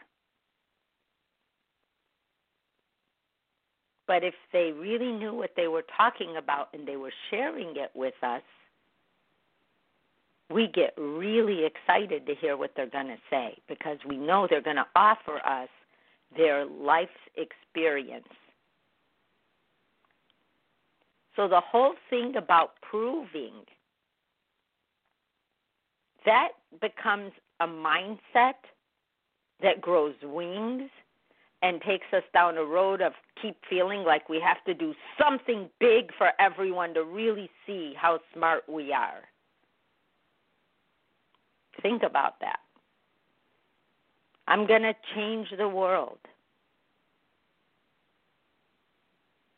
But 4.10 4.24
if 4.24 4.34
they 4.52 4.72
really 4.76 5.12
knew 5.12 5.36
what 5.36 5.52
they 5.56 5.68
were 5.68 5.86
talking 5.96 6.36
about 6.36 6.70
and 6.74 6.88
they 6.88 6.96
were 6.96 7.14
sharing 7.30 7.76
it 7.76 7.92
with 7.94 8.16
us, 8.24 8.42
we 10.50 10.66
get 10.66 10.96
really 10.98 11.64
excited 11.64 12.26
to 12.26 12.34
hear 12.34 12.58
what 12.58 12.72
they're 12.76 12.90
going 12.90 13.10
to 13.10 13.20
say 13.30 13.56
because 13.68 14.00
we 14.08 14.18
know 14.18 14.48
they're 14.50 14.64
going 14.64 14.78
to 14.78 14.88
offer 14.96 15.38
us 15.46 15.70
their 16.36 16.66
life's 16.66 17.12
experience. 17.38 18.26
So 21.36 21.48
the 21.48 21.62
whole 21.62 21.94
thing 22.10 22.34
about 22.36 22.82
proving 22.82 23.54
that 26.26 26.50
becomes 26.82 27.32
a 27.60 27.68
mindset 27.68 28.56
that 29.62 29.82
grows 29.82 30.16
wings 30.24 30.90
and 31.62 31.82
takes 31.82 32.06
us 32.14 32.24
down 32.34 32.58
a 32.58 32.64
road 32.64 33.02
of 33.02 33.14
keep 33.42 33.58
feeling 33.70 34.04
like 34.04 34.30
we 34.30 34.40
have 34.40 34.64
to 34.66 34.74
do 34.74 34.94
something 35.18 35.70
big 35.80 36.12
for 36.18 36.32
everyone 36.40 36.94
to 36.94 37.04
really 37.04 37.50
see 37.66 37.94
how 37.98 38.20
smart 38.34 38.64
we 38.68 38.94
are. 38.94 39.24
Think 41.82 42.04
about 42.04 42.40
that. 42.42 42.60
I'm 44.48 44.66
going 44.66 44.82
to 44.82 44.94
change 45.16 45.48
the 45.58 45.68
world. 45.68 46.18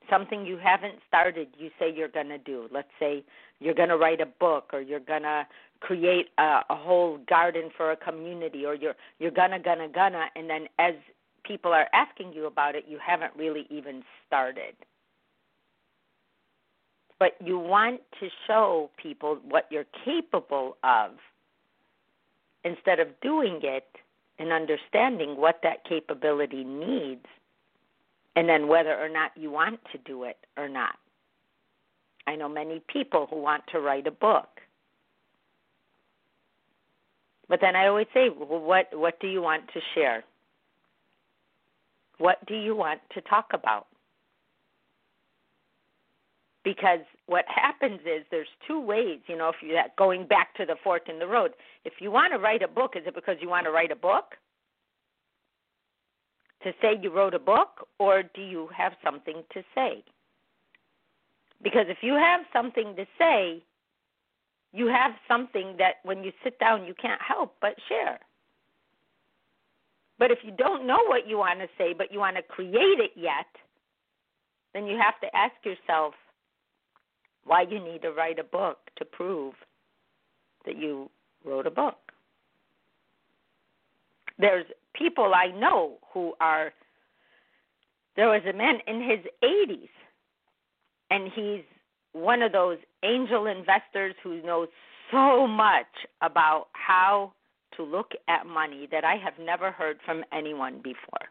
Something 0.09 0.45
you 0.45 0.57
haven't 0.57 0.95
started, 1.07 1.47
you 1.57 1.69
say 1.79 1.93
you're 1.95 2.09
going 2.09 2.27
to 2.27 2.37
do. 2.37 2.67
Let's 2.71 2.89
say 2.99 3.23
you're 3.59 3.73
going 3.73 3.89
to 3.89 3.97
write 3.97 4.19
a 4.19 4.25
book 4.25 4.71
or 4.73 4.81
you're 4.81 4.99
going 4.99 5.21
to 5.21 5.47
create 5.81 6.27
a, 6.37 6.61
a 6.69 6.75
whole 6.75 7.19
garden 7.29 7.69
for 7.75 7.91
a 7.91 7.97
community 7.97 8.65
or 8.65 8.75
you're 8.75 8.93
you're 9.19 9.31
gonna 9.31 9.59
gonna 9.59 9.89
gonna 9.89 10.25
and 10.35 10.49
then 10.49 10.67
as 10.79 10.93
people 11.43 11.71
are 11.73 11.87
asking 11.93 12.33
you 12.33 12.45
about 12.45 12.75
it, 12.75 12.85
you 12.87 12.97
haven't 13.05 13.33
really 13.35 13.67
even 13.69 14.03
started. 14.27 14.75
But 17.19 17.35
you 17.43 17.59
want 17.59 18.01
to 18.19 18.29
show 18.47 18.89
people 19.01 19.37
what 19.47 19.67
you're 19.69 19.85
capable 20.03 20.77
of 20.83 21.11
instead 22.63 22.99
of 22.99 23.07
doing 23.21 23.59
it 23.63 23.87
and 24.39 24.51
understanding 24.51 25.37
what 25.37 25.59
that 25.63 25.83
capability 25.87 26.63
needs 26.63 27.25
and 28.35 28.47
then 28.47 28.67
whether 28.67 28.95
or 28.97 29.09
not 29.09 29.31
you 29.35 29.51
want 29.51 29.79
to 29.91 29.97
do 29.99 30.23
it 30.23 30.37
or 30.57 30.67
not. 30.67 30.95
I 32.27 32.35
know 32.35 32.49
many 32.49 32.81
people 32.91 33.27
who 33.29 33.37
want 33.37 33.63
to 33.71 33.79
write 33.79 34.07
a 34.07 34.11
book. 34.11 34.47
But 37.49 37.59
then 37.61 37.75
I 37.75 37.87
always 37.87 38.07
say, 38.13 38.29
well, 38.29 38.61
what 38.61 38.87
what 38.93 39.19
do 39.19 39.27
you 39.27 39.41
want 39.41 39.67
to 39.73 39.81
share? 39.93 40.23
What 42.21 42.45
do 42.45 42.53
you 42.53 42.75
want 42.75 43.01
to 43.15 43.21
talk 43.21 43.47
about? 43.51 43.87
Because 46.63 46.99
what 47.25 47.45
happens 47.47 48.01
is 48.01 48.23
there's 48.29 48.47
two 48.67 48.79
ways, 48.79 49.21
you 49.25 49.35
know, 49.35 49.49
if 49.49 49.55
you 49.63 49.73
that 49.73 49.95
going 49.95 50.27
back 50.27 50.53
to 50.57 50.65
the 50.67 50.75
fork 50.83 51.09
in 51.09 51.17
the 51.17 51.25
road. 51.25 51.53
If 51.83 51.93
you 51.99 52.11
want 52.11 52.31
to 52.33 52.37
write 52.37 52.61
a 52.61 52.67
book, 52.67 52.93
is 52.95 53.07
it 53.07 53.15
because 53.15 53.37
you 53.41 53.49
want 53.49 53.65
to 53.65 53.71
write 53.71 53.91
a 53.91 53.95
book? 53.95 54.35
To 56.63 56.71
say 56.79 56.89
you 57.01 57.11
wrote 57.11 57.33
a 57.33 57.39
book, 57.39 57.87
or 57.97 58.21
do 58.21 58.43
you 58.43 58.69
have 58.77 58.93
something 59.03 59.41
to 59.53 59.63
say? 59.73 60.03
Because 61.63 61.87
if 61.89 61.97
you 62.03 62.13
have 62.13 62.41
something 62.53 62.95
to 62.97 63.05
say, 63.17 63.63
you 64.73 64.85
have 64.85 65.13
something 65.27 65.73
that 65.79 65.95
when 66.03 66.23
you 66.23 66.31
sit 66.43 66.59
down 66.59 66.85
you 66.85 66.93
can't 66.93 67.21
help 67.21 67.55
but 67.61 67.73
share. 67.89 68.19
But 70.21 70.29
if 70.29 70.37
you 70.43 70.51
don't 70.51 70.85
know 70.85 70.99
what 71.07 71.27
you 71.27 71.39
want 71.39 71.61
to 71.61 71.67
say, 71.79 71.95
but 71.97 72.13
you 72.13 72.19
want 72.19 72.35
to 72.35 72.43
create 72.43 72.99
it 72.99 73.09
yet, 73.15 73.47
then 74.71 74.85
you 74.85 74.95
have 74.95 75.19
to 75.21 75.35
ask 75.35 75.55
yourself 75.65 76.13
why 77.43 77.63
you 77.63 77.83
need 77.83 78.03
to 78.03 78.11
write 78.11 78.37
a 78.37 78.43
book 78.43 78.77
to 78.97 79.03
prove 79.03 79.55
that 80.67 80.77
you 80.77 81.09
wrote 81.43 81.65
a 81.65 81.71
book. 81.71 81.97
There's 84.37 84.67
people 84.93 85.31
I 85.33 85.47
know 85.59 85.97
who 86.13 86.33
are, 86.39 86.71
there 88.15 88.29
was 88.29 88.43
a 88.47 88.55
man 88.55 88.75
in 88.85 89.01
his 89.01 89.25
80s, 89.43 89.89
and 91.09 91.31
he's 91.33 91.63
one 92.13 92.43
of 92.43 92.51
those 92.51 92.77
angel 93.03 93.47
investors 93.47 94.13
who 94.21 94.39
knows 94.43 94.67
so 95.09 95.47
much 95.47 95.87
about 96.21 96.67
how 96.73 97.33
to 97.77 97.83
look 97.83 98.11
at 98.27 98.45
money 98.45 98.87
that 98.91 99.03
I 99.03 99.15
have 99.15 99.33
never 99.39 99.71
heard 99.71 99.97
from 100.05 100.23
anyone 100.33 100.77
before. 100.83 101.29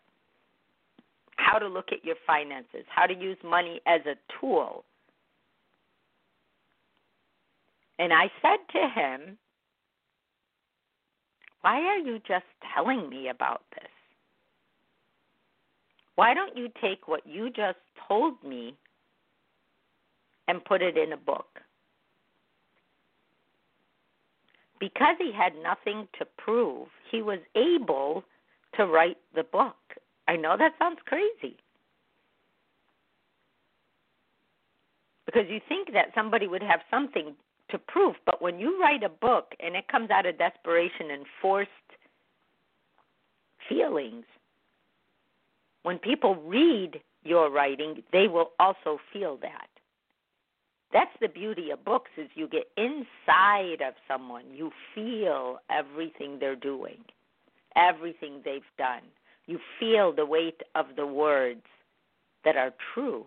How 1.37 1.59
to 1.59 1.69
look 1.69 1.93
at 1.93 2.05
your 2.05 2.17
finances, 2.27 2.85
how 2.89 3.07
to 3.07 3.15
use 3.15 3.39
money 3.45 3.81
as 3.87 4.01
a 4.07 4.15
tool. 4.41 4.85
And 7.99 8.13
I 8.13 8.31
said 8.41 8.59
to 8.73 8.89
him, 8.89 9.39
Why 11.63 11.81
are 11.81 11.99
you 11.99 12.19
just 12.27 12.47
telling 12.75 13.09
me 13.09 13.29
about 13.29 13.63
this? 13.75 13.91
Why 16.17 16.35
don't 16.35 16.57
you 16.57 16.69
take 16.83 17.09
what 17.09 17.27
you 17.27 17.49
just 17.51 17.79
told 18.09 18.35
me 18.45 18.75
and 20.49 20.65
put 20.65 20.83
it 20.83 20.97
in 20.99 21.13
a 21.13 21.17
book? 21.17 21.61
Because 24.81 25.17
he 25.19 25.31
had 25.31 25.53
nothing 25.63 26.09
to 26.19 26.25
prove, 26.39 26.89
he 27.11 27.23
was 27.23 27.39
able 27.55 28.25
to 28.77 28.87
write 28.87 29.19
the 29.35 29.45
book. 29.45 29.77
I 30.27 30.37
know 30.37 30.57
that 30.59 30.73
sounds 30.79 30.99
crazy. 31.05 31.57
Because 35.27 35.45
you 35.49 35.61
think 35.69 35.93
that 35.93 36.07
somebody 36.15 36.49
would 36.49 36.63
have 36.63 36.81
something 36.91 37.35
to 37.71 37.79
prove, 37.79 38.17
but 38.27 38.43
when 38.43 38.59
you 38.59 38.81
write 38.81 39.05
a 39.05 39.09
book 39.09 39.55
and 39.61 39.77
it 39.77 39.87
comes 39.87 40.11
out 40.11 40.27
of 40.27 40.39
desperation 40.39 41.11
and 41.13 41.25
forced 41.41 41.71
feelings, 43.69 44.25
when 45.83 45.99
people 45.99 46.35
read 46.35 47.01
your 47.23 47.51
writing, 47.51 48.03
they 48.13 48.27
will 48.27 48.51
also 48.59 48.99
feel 49.13 49.39
that. 49.43 49.69
That's 50.93 51.11
the 51.21 51.29
beauty 51.29 51.71
of 51.71 51.85
books 51.85 52.11
is 52.17 52.29
you 52.35 52.49
get 52.49 52.69
inside 52.77 53.81
of 53.87 53.95
someone. 54.09 54.45
You 54.53 54.71
feel 54.95 55.59
everything 55.71 56.39
they're 56.41 56.57
doing, 56.57 56.99
everything 57.77 58.41
they've 58.45 58.63
done. 58.77 59.03
You 59.47 59.59
feel 59.79 60.13
the 60.13 60.27
weight 60.27 60.61
of 60.75 60.87
the 60.97 61.07
words 61.07 61.63
that 62.45 62.57
are 62.57 62.73
true. 62.95 63.25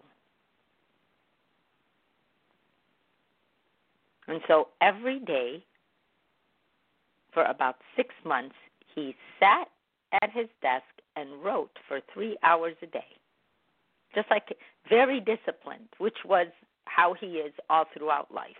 And 4.27 4.41
so 4.47 4.69
every 4.81 5.19
day 5.19 5.63
for 7.33 7.43
about 7.43 7.77
six 7.95 8.09
months, 8.25 8.55
he 8.93 9.15
sat 9.39 9.67
at 10.21 10.29
his 10.31 10.47
desk 10.61 10.83
and 11.15 11.43
wrote 11.43 11.71
for 11.87 11.99
three 12.13 12.37
hours 12.43 12.75
a 12.81 12.87
day. 12.87 13.05
Just 14.15 14.29
like 14.29 14.55
very 14.89 15.19
disciplined, 15.19 15.89
which 15.97 16.17
was 16.25 16.47
how 16.85 17.13
he 17.13 17.37
is 17.37 17.53
all 17.69 17.85
throughout 17.95 18.33
life. 18.33 18.51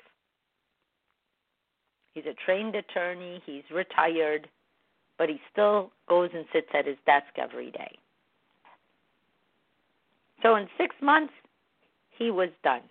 He's 2.13 2.25
a 2.25 2.33
trained 2.45 2.75
attorney, 2.75 3.41
he's 3.45 3.63
retired, 3.71 4.47
but 5.17 5.29
he 5.29 5.39
still 5.51 5.91
goes 6.07 6.29
and 6.33 6.45
sits 6.53 6.67
at 6.73 6.85
his 6.85 6.97
desk 7.05 7.37
every 7.37 7.71
day. 7.71 7.97
So 10.41 10.55
in 10.55 10.67
six 10.77 10.95
months, 11.01 11.33
he 12.09 12.29
was 12.29 12.49
done. 12.63 12.81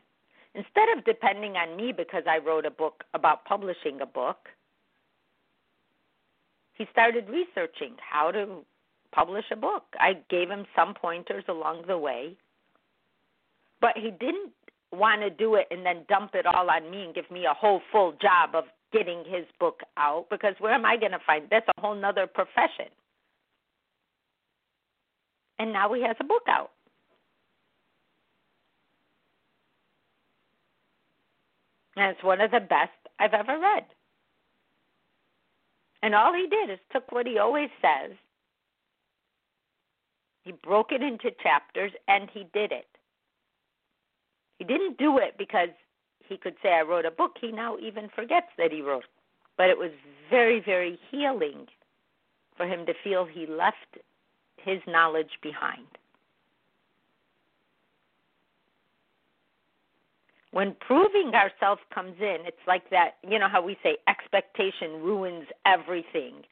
Instead 0.54 0.88
of 0.96 1.04
depending 1.04 1.56
on 1.56 1.76
me 1.76 1.92
because 1.92 2.24
I 2.28 2.38
wrote 2.38 2.66
a 2.66 2.70
book 2.70 3.04
about 3.14 3.44
publishing 3.44 4.00
a 4.00 4.06
book, 4.06 4.48
he 6.74 6.86
started 6.90 7.28
researching 7.28 7.94
how 7.98 8.30
to 8.32 8.64
publish 9.12 9.44
a 9.50 9.56
book. 9.56 9.84
I 10.00 10.18
gave 10.28 10.50
him 10.50 10.66
some 10.74 10.94
pointers 10.94 11.44
along 11.48 11.84
the 11.86 11.98
way, 11.98 12.36
but 13.80 13.96
he 13.96 14.10
didn't 14.10 14.52
want 14.92 15.22
to 15.22 15.30
do 15.30 15.54
it 15.54 15.66
and 15.70 15.84
then 15.84 16.04
dump 16.08 16.34
it 16.34 16.46
all 16.46 16.70
on 16.70 16.90
me 16.90 17.04
and 17.04 17.14
give 17.14 17.30
me 17.30 17.44
a 17.44 17.54
whole 17.54 17.80
full 17.90 18.12
job 18.20 18.50
of 18.54 18.64
getting 18.92 19.24
his 19.26 19.46
book 19.58 19.80
out 19.96 20.26
because 20.30 20.54
where 20.58 20.72
am 20.72 20.84
I 20.84 20.96
going 20.96 21.12
to 21.12 21.18
find 21.26 21.46
that's 21.50 21.66
a 21.76 21.80
whole 21.80 21.94
nother 21.94 22.26
profession. 22.26 22.92
And 25.58 25.72
now 25.72 25.92
he 25.94 26.02
has 26.02 26.16
a 26.20 26.24
book 26.24 26.42
out. 26.48 26.70
And 31.96 32.10
it's 32.14 32.24
one 32.24 32.40
of 32.40 32.50
the 32.50 32.60
best 32.60 32.90
I've 33.18 33.34
ever 33.34 33.58
read. 33.58 33.84
And 36.02 36.14
all 36.14 36.34
he 36.34 36.48
did 36.48 36.70
is 36.70 36.78
took 36.92 37.12
what 37.12 37.26
he 37.26 37.38
always 37.38 37.68
says, 37.80 38.16
he 40.42 40.52
broke 40.52 40.90
it 40.90 41.02
into 41.02 41.30
chapters, 41.42 41.92
and 42.08 42.28
he 42.32 42.48
did 42.52 42.72
it. 42.72 42.86
He 44.62 44.68
didn't 44.68 44.96
do 44.96 45.18
it 45.18 45.34
because 45.36 45.70
he 46.28 46.36
could 46.36 46.54
say, 46.62 46.68
I 46.68 46.82
wrote 46.82 47.04
a 47.04 47.10
book. 47.10 47.32
He 47.40 47.50
now 47.50 47.78
even 47.78 48.08
forgets 48.14 48.46
that 48.58 48.70
he 48.70 48.80
wrote. 48.80 49.06
But 49.58 49.70
it 49.70 49.76
was 49.76 49.90
very, 50.30 50.60
very 50.60 51.00
healing 51.10 51.66
for 52.56 52.64
him 52.64 52.86
to 52.86 52.94
feel 53.02 53.24
he 53.24 53.44
left 53.44 53.98
his 54.56 54.78
knowledge 54.86 55.38
behind. 55.42 55.86
when 60.52 60.76
proving 60.80 61.32
ourselves 61.34 61.80
comes 61.92 62.14
in, 62.20 62.36
it's 62.46 62.64
like 62.66 62.88
that, 62.90 63.16
you 63.26 63.38
know 63.38 63.48
how 63.48 63.62
we 63.62 63.76
say 63.82 63.96
expectation 64.06 65.02
ruins 65.02 65.46
everything. 65.66 66.42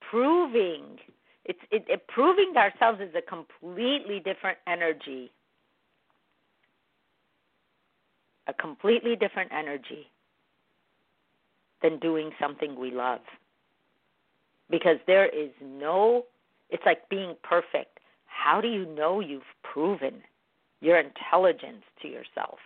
Proving 0.00 0.98
it's 1.46 1.60
it, 1.70 1.84
it 1.88 2.06
proving 2.08 2.52
ourselves 2.56 3.00
is 3.00 3.14
a 3.14 3.22
completely 3.22 4.20
different 4.20 4.58
energy. 4.66 5.32
A 8.50 8.54
completely 8.54 9.14
different 9.14 9.52
energy 9.52 10.10
than 11.82 12.00
doing 12.00 12.32
something 12.40 12.74
we 12.74 12.90
love. 12.90 13.20
Because 14.68 14.96
there 15.06 15.26
is 15.26 15.50
no 15.62 16.24
it's 16.68 16.82
like 16.84 17.08
being 17.08 17.34
perfect. 17.42 17.98
How 18.26 18.60
do 18.60 18.68
you 18.68 18.86
know 18.86 19.20
you've 19.20 19.42
proven 19.62 20.22
your 20.80 20.98
intelligence 20.98 21.84
to 22.02 22.08
yourself. 22.08 22.58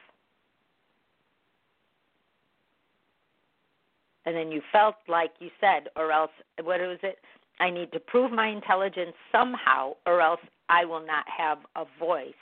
And 4.26 4.34
then 4.34 4.50
you 4.50 4.62
felt 4.72 4.94
like 5.08 5.32
you 5.38 5.50
said, 5.60 5.88
or 5.96 6.10
else, 6.10 6.30
what 6.62 6.80
was 6.80 6.98
it? 7.02 7.18
I 7.60 7.70
need 7.70 7.92
to 7.92 8.00
prove 8.00 8.32
my 8.32 8.48
intelligence 8.48 9.14
somehow, 9.30 9.94
or 10.06 10.20
else 10.20 10.40
I 10.68 10.84
will 10.84 11.04
not 11.04 11.24
have 11.28 11.58
a 11.76 11.84
voice. 11.98 12.32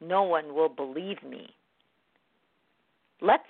No 0.00 0.22
one 0.22 0.54
will 0.54 0.68
believe 0.68 1.22
me. 1.22 1.50
Let's 3.22 3.44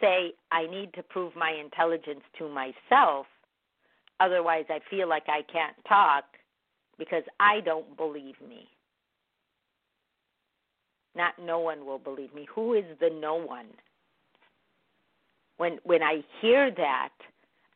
say 0.00 0.32
I 0.52 0.66
need 0.66 0.94
to 0.94 1.02
prove 1.02 1.34
my 1.36 1.50
intelligence 1.50 2.22
to 2.38 2.48
myself, 2.48 3.26
otherwise, 4.20 4.64
I 4.70 4.78
feel 4.88 5.08
like 5.08 5.24
I 5.28 5.42
can't 5.52 5.76
talk 5.88 6.24
because 6.98 7.24
I 7.40 7.60
don't 7.64 7.96
believe 7.96 8.36
me. 8.46 8.68
Not 11.16 11.34
no 11.40 11.58
one 11.60 11.86
will 11.86 11.98
believe 11.98 12.34
me. 12.34 12.46
Who 12.54 12.74
is 12.74 12.84
the 13.00 13.10
no 13.10 13.34
one? 13.34 13.66
When 15.56 15.78
when 15.84 16.02
I 16.02 16.22
hear 16.40 16.70
that, 16.76 17.10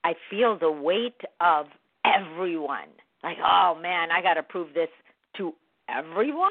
I 0.04 0.14
feel 0.31 0.59
the 0.59 0.70
weight 0.70 1.20
of 1.40 1.66
everyone. 2.04 2.88
Like, 3.22 3.38
oh 3.44 3.76
man, 3.81 4.11
I 4.11 4.22
got 4.22 4.35
to 4.35 4.42
prove 4.42 4.74
this 4.74 4.88
to 5.37 5.52
everyone? 5.88 6.50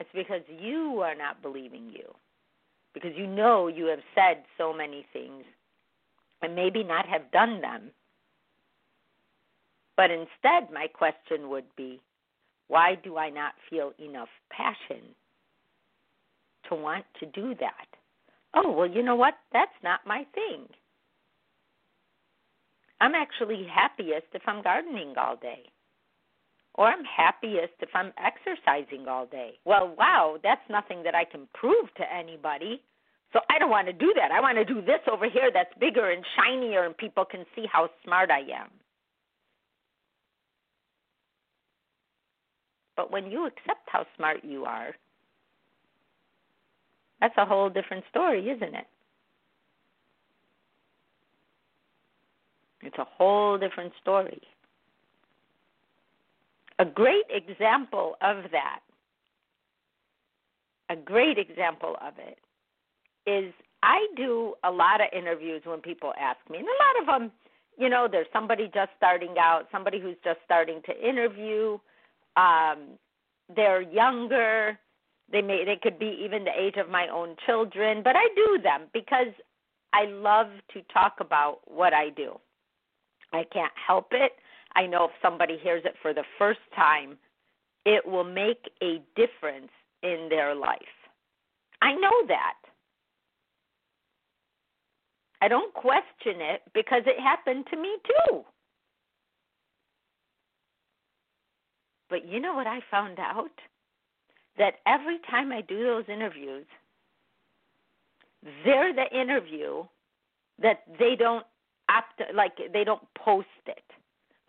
It's 0.00 0.10
because 0.14 0.42
you 0.48 1.00
are 1.04 1.14
not 1.14 1.42
believing 1.42 1.90
you. 1.92 2.12
Because 2.94 3.12
you 3.16 3.26
know 3.26 3.68
you 3.68 3.86
have 3.86 4.00
said 4.14 4.42
so 4.58 4.72
many 4.72 5.06
things 5.12 5.44
and 6.42 6.56
maybe 6.56 6.82
not 6.82 7.06
have 7.06 7.30
done 7.30 7.60
them 7.60 7.92
but 10.00 10.10
instead, 10.10 10.72
my 10.72 10.86
question 10.86 11.50
would 11.50 11.66
be 11.76 12.00
why 12.68 12.94
do 13.04 13.18
I 13.18 13.28
not 13.28 13.52
feel 13.68 13.92
enough 13.98 14.30
passion 14.50 15.02
to 16.70 16.74
want 16.74 17.04
to 17.18 17.26
do 17.26 17.54
that? 17.60 17.86
Oh, 18.54 18.72
well, 18.72 18.88
you 18.88 19.02
know 19.02 19.14
what? 19.14 19.34
That's 19.52 19.76
not 19.84 20.00
my 20.06 20.24
thing. 20.34 20.66
I'm 22.98 23.14
actually 23.14 23.66
happiest 23.70 24.28
if 24.32 24.40
I'm 24.46 24.62
gardening 24.62 25.12
all 25.18 25.36
day. 25.36 25.64
Or 26.74 26.86
I'm 26.86 27.04
happiest 27.04 27.74
if 27.80 27.90
I'm 27.94 28.12
exercising 28.16 29.08
all 29.08 29.26
day. 29.26 29.58
Well, 29.64 29.94
wow, 29.98 30.38
that's 30.42 30.62
nothing 30.70 31.02
that 31.02 31.14
I 31.14 31.24
can 31.24 31.48
prove 31.52 31.92
to 31.96 32.04
anybody. 32.12 32.80
So 33.32 33.40
I 33.50 33.58
don't 33.58 33.70
want 33.70 33.86
to 33.86 33.92
do 33.92 34.12
that. 34.16 34.32
I 34.32 34.40
want 34.40 34.58
to 34.58 34.64
do 34.64 34.80
this 34.80 35.00
over 35.10 35.28
here 35.28 35.50
that's 35.52 35.72
bigger 35.78 36.10
and 36.10 36.24
shinier 36.36 36.84
and 36.84 36.96
people 36.96 37.24
can 37.24 37.44
see 37.54 37.66
how 37.70 37.88
smart 38.04 38.30
I 38.30 38.40
am. 38.40 38.70
But 42.96 43.10
when 43.10 43.30
you 43.30 43.46
accept 43.46 43.88
how 43.88 44.04
smart 44.16 44.44
you 44.44 44.64
are, 44.64 44.94
that's 47.20 47.34
a 47.38 47.44
whole 47.44 47.68
different 47.70 48.04
story, 48.10 48.48
isn't 48.48 48.74
it? 48.74 48.86
It's 52.82 52.98
a 52.98 53.04
whole 53.04 53.58
different 53.58 53.92
story. 54.00 54.40
A 56.80 56.84
great 56.86 57.26
example 57.28 58.16
of 58.22 58.50
that, 58.52 58.80
a 60.88 60.96
great 60.96 61.36
example 61.36 61.96
of 62.00 62.14
it, 62.16 62.38
is 63.30 63.52
I 63.82 64.06
do 64.16 64.54
a 64.64 64.70
lot 64.70 65.02
of 65.02 65.08
interviews 65.12 65.60
when 65.66 65.80
people 65.80 66.14
ask 66.18 66.38
me, 66.50 66.56
and 66.56 66.66
a 66.66 66.70
lot 66.70 67.02
of 67.02 67.20
them, 67.20 67.32
you 67.78 67.90
know, 67.90 68.08
there's 68.10 68.26
somebody 68.32 68.70
just 68.72 68.92
starting 68.96 69.34
out, 69.38 69.68
somebody 69.70 70.00
who's 70.00 70.16
just 70.24 70.38
starting 70.46 70.80
to 70.86 71.08
interview, 71.08 71.78
um, 72.36 72.98
they're 73.54 73.82
younger. 73.82 74.78
They 75.30 75.42
may 75.42 75.64
they 75.66 75.76
could 75.76 75.98
be 75.98 76.18
even 76.24 76.44
the 76.44 76.58
age 76.58 76.76
of 76.76 76.88
my 76.88 77.08
own 77.08 77.36
children, 77.44 78.02
but 78.02 78.16
I 78.16 78.26
do 78.34 78.58
them 78.62 78.88
because 78.94 79.34
I 79.92 80.06
love 80.06 80.46
to 80.72 80.80
talk 80.92 81.16
about 81.20 81.60
what 81.66 81.92
I 81.92 82.08
do. 82.10 82.38
I 83.32 83.44
can't 83.52 83.72
help 83.86 84.08
it. 84.12 84.32
I 84.74 84.86
know 84.86 85.04
if 85.04 85.10
somebody 85.22 85.58
hears 85.62 85.82
it 85.84 85.94
for 86.00 86.14
the 86.14 86.24
first 86.38 86.60
time, 86.74 87.18
it 87.84 88.06
will 88.06 88.24
make 88.24 88.70
a 88.82 89.02
difference 89.16 89.70
in 90.02 90.28
their 90.30 90.54
life. 90.54 90.80
I 91.82 91.94
know 91.94 92.26
that. 92.28 92.54
I 95.42 95.48
don't 95.48 95.72
question 95.72 96.40
it 96.40 96.62
because 96.74 97.02
it 97.06 97.18
happened 97.18 97.66
to 97.70 97.76
me 97.76 97.96
too. 98.04 98.44
But 102.10 102.28
you 102.28 102.40
know 102.40 102.54
what 102.54 102.66
I 102.66 102.80
found 102.90 103.18
out? 103.18 103.50
That 104.58 104.74
every 104.86 105.18
time 105.30 105.52
I 105.52 105.62
do 105.62 105.82
those 105.84 106.04
interviews, 106.08 106.66
they're 108.64 108.92
the 108.92 109.08
interview 109.18 109.84
that 110.60 110.82
they 110.98 111.14
don't 111.16 111.46
opt 111.88 112.20
like 112.34 112.52
they 112.72 112.84
don't 112.84 113.02
post 113.16 113.46
it. 113.66 113.82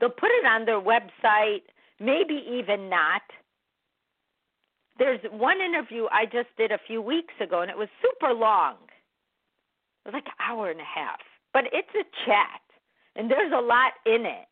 They'll 0.01 0.09
put 0.09 0.31
it 0.31 0.45
on 0.45 0.65
their 0.65 0.81
website, 0.81 1.61
maybe 1.99 2.43
even 2.51 2.89
not. 2.89 3.21
There's 4.97 5.19
one 5.31 5.61
interview 5.61 6.07
I 6.11 6.25
just 6.25 6.49
did 6.57 6.71
a 6.71 6.79
few 6.87 7.01
weeks 7.01 7.33
ago, 7.39 7.61
and 7.61 7.69
it 7.69 7.77
was 7.77 7.87
super 8.01 8.33
long. 8.33 8.75
It 10.03 10.09
was 10.09 10.13
like 10.13 10.25
an 10.25 10.33
hour 10.39 10.71
and 10.71 10.81
a 10.81 10.83
half. 10.83 11.19
But 11.53 11.65
it's 11.71 11.93
a 11.93 12.03
chat, 12.25 12.61
and 13.15 13.29
there's 13.29 13.53
a 13.55 13.61
lot 13.61 13.93
in 14.07 14.25
it. 14.25 14.47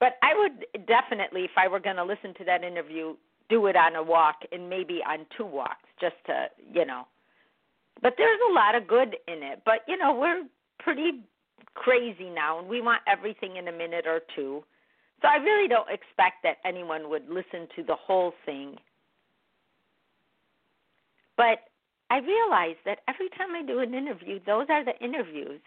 But 0.00 0.16
I 0.22 0.32
would 0.34 0.86
definitely, 0.86 1.42
if 1.42 1.50
I 1.58 1.68
were 1.68 1.80
going 1.80 1.96
to 1.96 2.04
listen 2.04 2.32
to 2.38 2.44
that 2.44 2.64
interview, 2.64 3.16
do 3.50 3.66
it 3.66 3.76
on 3.76 3.96
a 3.96 4.02
walk 4.02 4.36
and 4.50 4.70
maybe 4.70 5.00
on 5.06 5.26
two 5.36 5.44
walks 5.44 5.88
just 6.00 6.16
to, 6.26 6.46
you 6.72 6.86
know. 6.86 7.06
But 8.00 8.14
there's 8.16 8.40
a 8.50 8.54
lot 8.54 8.74
of 8.74 8.88
good 8.88 9.16
in 9.28 9.42
it. 9.42 9.60
But, 9.66 9.80
you 9.86 9.98
know, 9.98 10.14
we're 10.14 10.44
pretty 10.78 11.20
crazy 11.74 12.30
now 12.30 12.58
and 12.58 12.68
we 12.68 12.80
want 12.80 13.02
everything 13.06 13.56
in 13.56 13.68
a 13.68 13.72
minute 13.72 14.06
or 14.06 14.20
two. 14.34 14.62
So 15.22 15.28
I 15.28 15.36
really 15.36 15.68
don't 15.68 15.88
expect 15.88 16.42
that 16.44 16.56
anyone 16.64 17.10
would 17.10 17.28
listen 17.28 17.68
to 17.76 17.82
the 17.82 17.94
whole 17.94 18.32
thing. 18.46 18.76
But 21.36 21.68
I 22.10 22.18
realize 22.18 22.76
that 22.84 23.00
every 23.08 23.28
time 23.30 23.54
I 23.54 23.62
do 23.62 23.80
an 23.80 23.94
interview, 23.94 24.40
those 24.44 24.66
are 24.68 24.84
the 24.84 24.98
interviews 25.02 25.60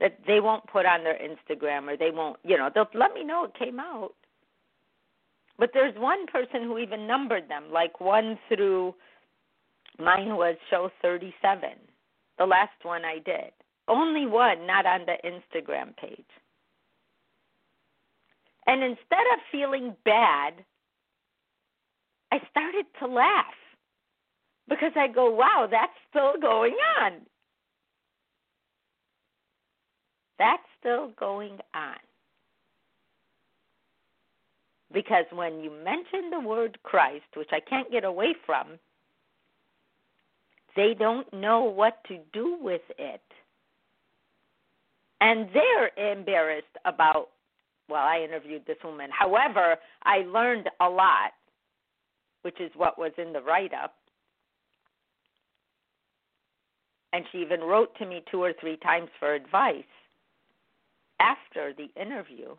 that 0.00 0.18
they 0.26 0.40
won't 0.40 0.66
put 0.66 0.86
on 0.86 1.04
their 1.04 1.18
Instagram 1.18 1.88
or 1.88 1.96
they 1.96 2.10
won't, 2.10 2.38
you 2.44 2.58
know, 2.58 2.68
they'll 2.74 2.88
let 2.94 3.14
me 3.14 3.24
know 3.24 3.44
it 3.44 3.54
came 3.58 3.78
out. 3.78 4.12
But 5.58 5.70
there's 5.72 5.94
one 5.96 6.26
person 6.26 6.64
who 6.64 6.78
even 6.78 7.06
numbered 7.06 7.48
them, 7.48 7.64
like 7.72 8.00
one 8.00 8.38
through 8.48 8.94
mine 9.98 10.36
was 10.36 10.56
show 10.68 10.90
37, 11.00 11.70
the 12.38 12.44
last 12.44 12.72
one 12.82 13.04
I 13.04 13.18
did. 13.24 13.52
Only 13.88 14.26
one, 14.26 14.66
not 14.66 14.86
on 14.86 15.06
the 15.06 15.16
Instagram 15.24 15.96
page. 15.96 16.24
And 18.66 18.82
instead 18.82 19.26
of 19.34 19.40
feeling 19.52 19.94
bad, 20.04 20.54
I 22.32 22.38
started 22.50 22.86
to 23.00 23.06
laugh 23.06 23.44
because 24.68 24.92
I 24.96 25.08
go, 25.08 25.30
wow, 25.30 25.68
that's 25.70 25.92
still 26.08 26.40
going 26.40 26.74
on. 27.00 27.12
That's 30.38 30.62
still 30.80 31.10
going 31.18 31.58
on. 31.74 31.98
Because 34.92 35.26
when 35.32 35.60
you 35.60 35.70
mention 35.70 36.30
the 36.30 36.40
word 36.40 36.78
Christ, 36.82 37.24
which 37.36 37.50
I 37.52 37.60
can't 37.60 37.90
get 37.90 38.04
away 38.04 38.34
from, 38.46 38.78
they 40.76 40.94
don't 40.98 41.32
know 41.32 41.64
what 41.64 42.02
to 42.08 42.18
do 42.32 42.56
with 42.60 42.82
it. 42.98 43.22
And 45.20 45.48
they're 45.54 46.12
embarrassed 46.12 46.66
about, 46.84 47.30
well, 47.88 48.02
I 48.02 48.24
interviewed 48.24 48.62
this 48.66 48.76
woman. 48.84 49.10
However, 49.10 49.76
I 50.02 50.18
learned 50.18 50.68
a 50.80 50.88
lot, 50.88 51.32
which 52.42 52.60
is 52.60 52.70
what 52.76 52.98
was 52.98 53.12
in 53.18 53.32
the 53.32 53.40
write 53.40 53.72
up. 53.72 53.94
And 57.12 57.24
she 57.30 57.38
even 57.38 57.60
wrote 57.60 57.96
to 57.98 58.06
me 58.06 58.24
two 58.30 58.42
or 58.42 58.52
three 58.60 58.76
times 58.78 59.08
for 59.18 59.34
advice 59.34 59.84
after 61.20 61.72
the 61.72 61.88
interview. 62.00 62.56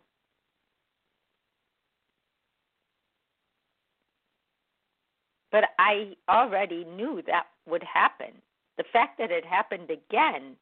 But 5.52 5.64
I 5.78 6.14
already 6.28 6.84
knew 6.84 7.22
that 7.26 7.46
would 7.66 7.82
happen. 7.82 8.32
The 8.76 8.84
fact 8.92 9.18
that 9.18 9.30
it 9.30 9.44
happened 9.44 9.90
again, 9.90 10.56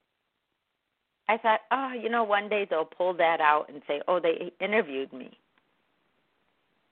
I 1.29 1.39
thought, 1.39 1.61
oh, 1.71 1.93
you 1.93 2.11
know, 2.11 2.23
one 2.25 2.49
day 2.49 2.67
they'll 2.69 2.85
pull 2.85 3.15
that 3.15 3.41
out 3.41 3.67
and 3.69 3.81
say, 3.87 4.03
oh, 4.09 4.21
they 4.21 4.53
interviewed 4.61 5.13
me. 5.13 5.39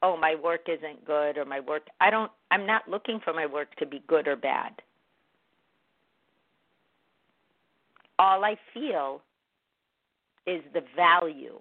Oh, 0.02 0.16
my 0.16 0.34
work 0.34 0.62
isn't 0.68 1.04
good 1.04 1.38
or 1.38 1.44
my 1.44 1.60
work 1.60 1.86
I 2.00 2.10
don't 2.10 2.32
I'm 2.50 2.66
not 2.66 2.88
looking 2.88 3.20
for 3.22 3.32
my 3.32 3.46
work 3.46 3.74
to 3.76 3.86
be 3.86 4.02
good 4.08 4.26
or 4.26 4.34
bad. 4.34 4.72
All 8.18 8.44
I 8.44 8.56
feel 8.74 9.22
is 10.46 10.62
the 10.74 10.82
value 10.96 11.60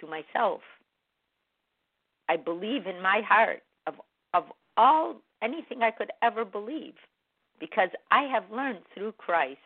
to 0.00 0.06
myself. 0.06 0.60
I 2.28 2.36
believe 2.36 2.86
in 2.86 3.02
my 3.02 3.20
heart 3.28 3.62
of 3.86 3.94
of 4.32 4.44
all 4.76 5.16
anything 5.42 5.82
I 5.82 5.90
could 5.90 6.10
ever 6.22 6.44
believe 6.44 6.94
because 7.62 7.90
I 8.10 8.22
have 8.24 8.42
learned 8.50 8.80
through 8.92 9.12
Christ 9.12 9.60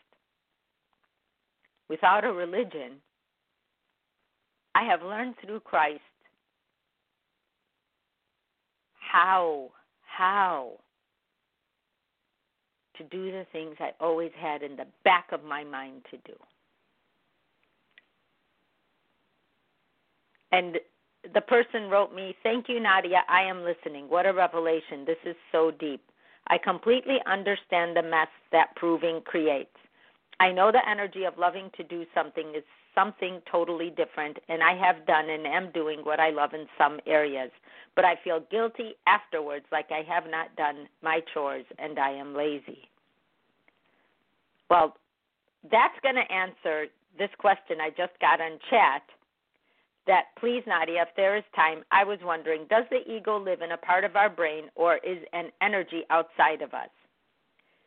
without 1.88 2.24
a 2.24 2.32
religion 2.32 3.00
I 4.74 4.84
have 4.84 5.00
learned 5.00 5.36
through 5.42 5.60
Christ 5.60 6.00
how 9.00 9.70
how 10.02 10.72
to 12.98 13.04
do 13.04 13.32
the 13.32 13.46
things 13.52 13.76
I 13.80 13.92
always 14.00 14.32
had 14.38 14.62
in 14.62 14.76
the 14.76 14.84
back 15.02 15.28
of 15.32 15.42
my 15.42 15.64
mind 15.64 16.02
to 16.10 16.18
do. 16.18 16.36
And 20.52 20.76
the 21.32 21.40
person 21.40 21.88
wrote 21.88 22.14
me, 22.14 22.36
Thank 22.42 22.68
you, 22.68 22.78
Nadia. 22.78 23.22
I 23.30 23.42
am 23.44 23.64
listening. 23.64 24.10
What 24.10 24.26
a 24.26 24.32
revelation. 24.34 25.06
This 25.06 25.16
is 25.24 25.36
so 25.52 25.70
deep. 25.70 26.02
I 26.48 26.58
completely 26.58 27.18
understand 27.26 27.96
the 27.96 28.02
mess 28.02 28.28
that 28.52 28.74
proving 28.76 29.20
creates. 29.22 29.70
I 30.38 30.52
know 30.52 30.70
the 30.70 30.88
energy 30.88 31.24
of 31.24 31.38
loving 31.38 31.70
to 31.76 31.82
do 31.82 32.04
something 32.14 32.54
is 32.54 32.64
something 32.94 33.40
totally 33.50 33.90
different, 33.90 34.38
and 34.48 34.62
I 34.62 34.74
have 34.76 35.06
done 35.06 35.28
and 35.28 35.46
am 35.46 35.70
doing 35.72 36.00
what 36.00 36.20
I 36.20 36.30
love 36.30 36.54
in 36.54 36.66
some 36.78 37.00
areas. 37.06 37.50
But 37.94 38.04
I 38.04 38.14
feel 38.22 38.40
guilty 38.50 38.94
afterwards, 39.06 39.66
like 39.72 39.90
I 39.90 40.02
have 40.08 40.24
not 40.30 40.54
done 40.56 40.88
my 41.02 41.20
chores 41.32 41.64
and 41.78 41.98
I 41.98 42.10
am 42.10 42.34
lazy. 42.34 42.88
Well, 44.68 44.96
that's 45.70 45.98
going 46.02 46.16
to 46.16 46.32
answer 46.32 46.86
this 47.18 47.30
question 47.38 47.78
I 47.80 47.90
just 47.90 48.18
got 48.20 48.40
on 48.40 48.58
chat. 48.70 49.02
That 50.06 50.26
please, 50.38 50.62
Nadia, 50.66 51.02
if 51.02 51.08
there 51.16 51.36
is 51.36 51.44
time, 51.54 51.82
I 51.90 52.04
was 52.04 52.18
wondering 52.22 52.66
does 52.70 52.84
the 52.90 53.08
ego 53.10 53.38
live 53.38 53.60
in 53.60 53.72
a 53.72 53.76
part 53.76 54.04
of 54.04 54.16
our 54.16 54.30
brain 54.30 54.64
or 54.74 54.98
is 54.98 55.18
an 55.32 55.50
energy 55.60 56.02
outside 56.10 56.62
of 56.62 56.74
us? 56.74 56.90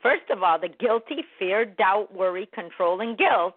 First 0.01 0.29
of 0.29 0.43
all, 0.43 0.59
the 0.59 0.69
guilty, 0.69 1.23
fear, 1.37 1.65
doubt, 1.65 2.13
worry, 2.13 2.47
control, 2.53 3.01
and 3.01 3.17
guilt 3.17 3.55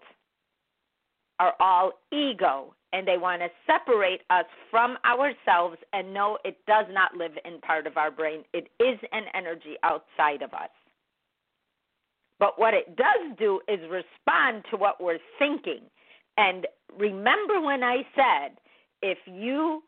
are 1.38 1.54
all 1.60 1.92
ego, 2.12 2.74
and 2.92 3.06
they 3.06 3.16
want 3.16 3.42
to 3.42 3.48
separate 3.66 4.20
us 4.30 4.44
from 4.70 4.96
ourselves 5.04 5.76
and 5.92 6.12
no, 6.12 6.38
it 6.44 6.58
does 6.66 6.86
not 6.90 7.16
live 7.16 7.32
in 7.44 7.60
part 7.60 7.86
of 7.86 7.96
our 7.96 8.10
brain. 8.10 8.44
It 8.52 8.68
is 8.78 8.98
an 9.12 9.24
energy 9.34 9.76
outside 9.82 10.42
of 10.42 10.52
us. 10.52 10.70
But 12.38 12.58
what 12.58 12.74
it 12.74 12.96
does 12.96 13.36
do 13.38 13.60
is 13.68 13.78
respond 13.88 14.64
to 14.70 14.76
what 14.76 15.02
we're 15.02 15.18
thinking. 15.38 15.82
And 16.36 16.66
remember 16.98 17.60
when 17.60 17.82
I 17.82 18.02
said, 18.14 18.58
if 19.02 19.18
you 19.26 19.82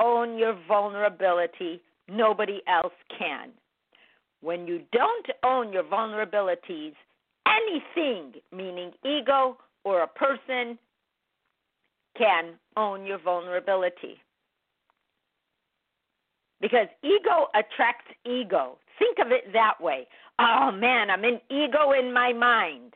own 0.00 0.38
your 0.38 0.58
vulnerability, 0.66 1.80
nobody 2.08 2.60
else 2.66 2.92
can. 3.18 3.50
When 4.40 4.66
you 4.66 4.82
don't 4.92 5.26
own 5.44 5.72
your 5.72 5.84
vulnerabilities, 5.84 6.94
anything, 7.46 8.32
meaning 8.50 8.92
ego 9.04 9.56
or 9.84 10.02
a 10.02 10.08
person, 10.08 10.78
can 12.16 12.54
own 12.76 13.06
your 13.06 13.18
vulnerability. 13.18 14.16
Because 16.60 16.86
ego 17.02 17.48
attracts 17.54 18.10
ego. 18.24 18.78
Think 18.98 19.18
of 19.18 19.32
it 19.32 19.52
that 19.52 19.80
way. 19.80 20.06
Oh 20.38 20.70
man, 20.72 21.10
I'm 21.10 21.24
an 21.24 21.40
ego 21.50 21.92
in 21.98 22.12
my 22.12 22.32
mind. 22.32 22.94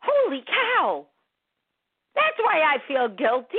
Holy 0.00 0.42
cow! 0.46 1.06
That's 2.14 2.38
why 2.38 2.60
I 2.60 2.78
feel 2.88 3.08
guilty. 3.08 3.58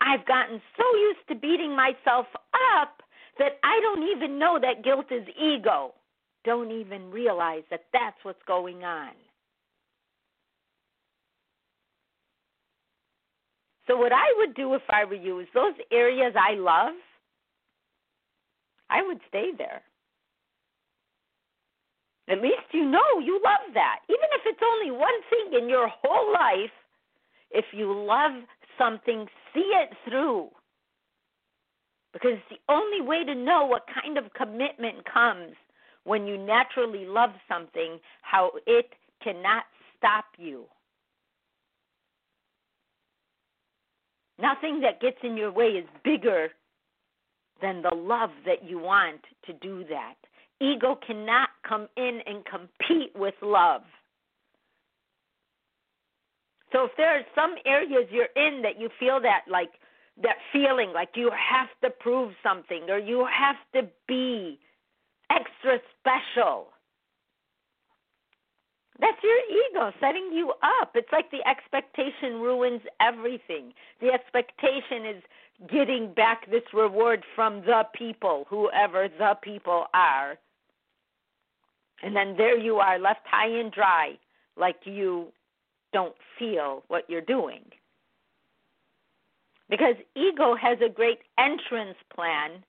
I've 0.00 0.26
gotten 0.26 0.60
so 0.76 0.84
used 0.98 1.26
to 1.28 1.34
beating 1.34 1.74
myself 1.74 2.26
up 2.76 3.02
that 3.38 3.58
I 3.62 3.80
don't 3.82 4.08
even 4.16 4.38
know 4.38 4.58
that 4.60 4.84
guilt 4.84 5.06
is 5.10 5.26
ego. 5.40 5.94
Don't 6.44 6.70
even 6.70 7.10
realize 7.10 7.64
that 7.70 7.84
that's 7.92 8.16
what's 8.22 8.42
going 8.46 8.84
on. 8.84 9.10
So, 13.86 13.96
what 13.96 14.12
I 14.12 14.26
would 14.38 14.54
do 14.54 14.74
if 14.74 14.82
I 14.88 15.04
were 15.04 15.14
you 15.14 15.40
is 15.40 15.46
those 15.54 15.74
areas 15.92 16.34
I 16.36 16.54
love, 16.54 16.94
I 18.90 19.02
would 19.02 19.20
stay 19.28 19.50
there. 19.56 19.82
At 22.28 22.42
least 22.42 22.72
you 22.72 22.84
know 22.84 23.18
you 23.22 23.40
love 23.44 23.74
that. 23.74 24.00
Even 24.08 24.28
if 24.32 24.42
it's 24.46 24.60
only 24.62 24.90
one 24.90 25.20
thing 25.30 25.60
in 25.62 25.68
your 25.68 25.88
whole 25.88 26.32
life, 26.32 26.72
if 27.50 27.66
you 27.72 27.92
love 27.92 28.32
something, 28.78 29.26
see 29.54 29.72
it 29.74 29.90
through. 30.08 30.48
Because 32.12 32.32
it's 32.34 32.60
the 32.60 32.72
only 32.72 33.00
way 33.00 33.24
to 33.24 33.34
know 33.34 33.66
what 33.66 33.86
kind 34.02 34.18
of 34.18 34.32
commitment 34.34 35.04
comes 35.12 35.54
when 36.04 36.26
you 36.26 36.38
naturally 36.38 37.04
love 37.04 37.30
something, 37.48 37.98
how 38.22 38.52
it 38.66 38.90
cannot 39.22 39.64
stop 39.96 40.24
you. 40.38 40.64
Nothing 44.38 44.80
that 44.80 45.00
gets 45.00 45.16
in 45.22 45.36
your 45.36 45.50
way 45.52 45.66
is 45.66 45.86
bigger 46.04 46.48
than 47.62 47.82
the 47.82 47.94
love 47.94 48.30
that 48.44 48.68
you 48.68 48.78
want 48.78 49.20
to 49.46 49.52
do 49.54 49.84
that. 49.88 50.14
Ego 50.60 50.98
cannot 51.06 51.50
come 51.68 51.88
in 51.96 52.20
and 52.26 52.44
compete 52.44 53.12
with 53.14 53.34
love. 53.42 53.82
So 56.72 56.84
if 56.84 56.90
there 56.96 57.16
are 57.16 57.22
some 57.34 57.54
areas 57.64 58.08
you're 58.10 58.34
in 58.36 58.62
that 58.62 58.80
you 58.80 58.88
feel 58.98 59.20
that 59.22 59.42
like 59.50 59.70
that 60.22 60.36
feeling 60.52 60.92
like 60.92 61.10
you 61.14 61.30
have 61.30 61.68
to 61.82 61.90
prove 62.00 62.32
something 62.42 62.88
or 62.88 62.98
you 62.98 63.26
have 63.26 63.56
to 63.74 63.88
be 64.08 64.58
extra 65.30 65.78
special. 66.00 66.68
That's 68.98 69.18
your 69.22 69.38
ego 69.68 69.92
setting 70.00 70.30
you 70.32 70.54
up. 70.62 70.92
It's 70.94 71.12
like 71.12 71.30
the 71.30 71.46
expectation 71.46 72.40
ruins 72.40 72.80
everything. 73.00 73.74
The 74.00 74.08
expectation 74.08 75.04
is 75.04 75.22
getting 75.70 76.14
back 76.14 76.50
this 76.50 76.62
reward 76.72 77.22
from 77.34 77.60
the 77.60 77.82
people, 77.94 78.46
whoever 78.48 79.08
the 79.08 79.34
people 79.42 79.86
are. 79.92 80.38
And 82.02 82.14
then 82.14 82.36
there 82.36 82.58
you 82.58 82.76
are, 82.76 82.98
left 82.98 83.26
high 83.26 83.48
and 83.48 83.72
dry, 83.72 84.18
like 84.56 84.76
you 84.84 85.32
don't 85.92 86.14
feel 86.38 86.84
what 86.88 87.08
you're 87.08 87.20
doing. 87.20 87.64
Because 89.68 89.96
ego 90.14 90.54
has 90.54 90.78
a 90.84 90.88
great 90.88 91.20
entrance 91.38 91.96
plan, 92.14 92.62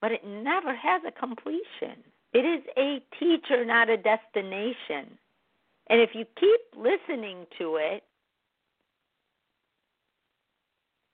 but 0.00 0.12
it 0.12 0.24
never 0.24 0.74
has 0.74 1.02
a 1.06 1.12
completion. 1.12 2.02
It 2.32 2.44
is 2.44 2.62
a 2.76 3.02
teacher, 3.18 3.64
not 3.64 3.90
a 3.90 3.96
destination. 3.96 5.18
And 5.90 6.00
if 6.00 6.10
you 6.14 6.24
keep 6.38 6.60
listening 6.76 7.46
to 7.58 7.76
it, 7.76 8.04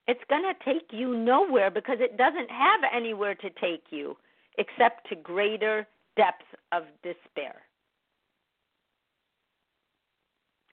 it's 0.06 0.20
going 0.28 0.42
to 0.42 0.54
take 0.64 0.90
you 0.92 1.16
nowhere 1.16 1.70
because 1.70 1.98
it 2.00 2.18
doesn't 2.18 2.50
have 2.50 2.80
anywhere 2.92 3.34
to 3.36 3.50
take 3.50 3.84
you 3.90 4.16
except 4.58 5.08
to 5.08 5.16
greater 5.16 5.86
depths 6.16 6.44
of 6.72 6.84
despair. 7.02 7.62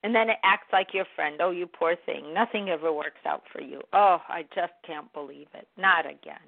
And 0.04 0.16
then 0.16 0.30
it 0.30 0.38
acts 0.44 0.68
like 0.74 0.94
your 0.94 1.06
friend. 1.16 1.38
Oh, 1.42 1.52
you 1.52 1.68
poor 1.68 1.96
thing. 2.06 2.34
Nothing 2.34 2.70
ever 2.70 2.92
works 2.92 3.22
out 3.26 3.44
for 3.52 3.62
you. 3.62 3.82
Oh, 3.94 4.18
I 4.28 4.44
just 4.56 4.74
can't 4.86 5.12
believe 5.14 5.48
it. 5.54 5.68
Not 5.78 6.06
again. 6.06 6.42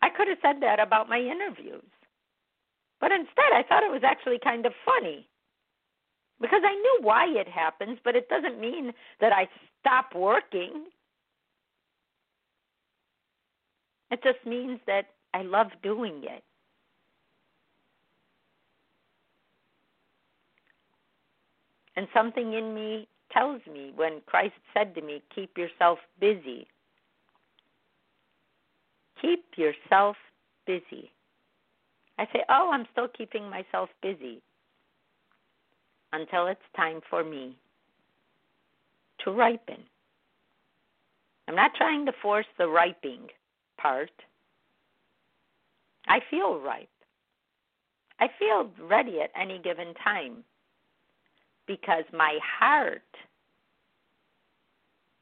I 0.00 0.08
could 0.08 0.28
have 0.28 0.38
said 0.42 0.62
that 0.62 0.80
about 0.80 1.08
my 1.08 1.18
interviews. 1.18 1.84
But 3.00 3.12
instead, 3.12 3.52
I 3.52 3.62
thought 3.68 3.84
it 3.84 3.92
was 3.92 4.02
actually 4.04 4.38
kind 4.42 4.64
of 4.64 4.72
funny. 4.84 5.28
Because 6.40 6.62
I 6.64 6.74
knew 6.74 6.98
why 7.02 7.26
it 7.28 7.48
happens, 7.48 7.98
but 8.02 8.16
it 8.16 8.28
doesn't 8.28 8.60
mean 8.60 8.92
that 9.20 9.32
I 9.32 9.46
stop 9.80 10.14
working. 10.14 10.86
It 14.10 14.22
just 14.22 14.44
means 14.46 14.80
that 14.86 15.06
I 15.34 15.42
love 15.42 15.66
doing 15.82 16.22
it. 16.22 16.44
And 21.96 22.06
something 22.14 22.54
in 22.54 22.74
me 22.74 23.08
tells 23.32 23.60
me 23.72 23.92
when 23.94 24.20
Christ 24.26 24.54
said 24.72 24.94
to 24.94 25.02
me, 25.02 25.22
Keep 25.34 25.58
yourself 25.58 25.98
busy. 26.20 26.66
Keep 29.20 29.44
yourself 29.56 30.16
busy. 30.66 31.10
I 32.18 32.26
say, 32.32 32.44
Oh, 32.48 32.70
I'm 32.72 32.86
still 32.92 33.08
keeping 33.08 33.50
myself 33.50 33.88
busy 34.02 34.40
until 36.12 36.46
it's 36.46 36.60
time 36.76 37.00
for 37.10 37.24
me 37.24 37.56
to 39.24 39.32
ripen. 39.32 39.82
I'm 41.48 41.56
not 41.56 41.74
trying 41.74 42.06
to 42.06 42.12
force 42.22 42.46
the 42.56 42.68
ripening 42.68 43.28
part. 43.76 44.10
I 46.06 46.20
feel 46.30 46.58
ripe. 46.60 46.88
I 48.20 48.26
feel 48.38 48.70
ready 48.86 49.20
at 49.20 49.30
any 49.40 49.58
given 49.58 49.94
time 50.02 50.44
because 51.66 52.04
my 52.12 52.38
heart, 52.58 53.02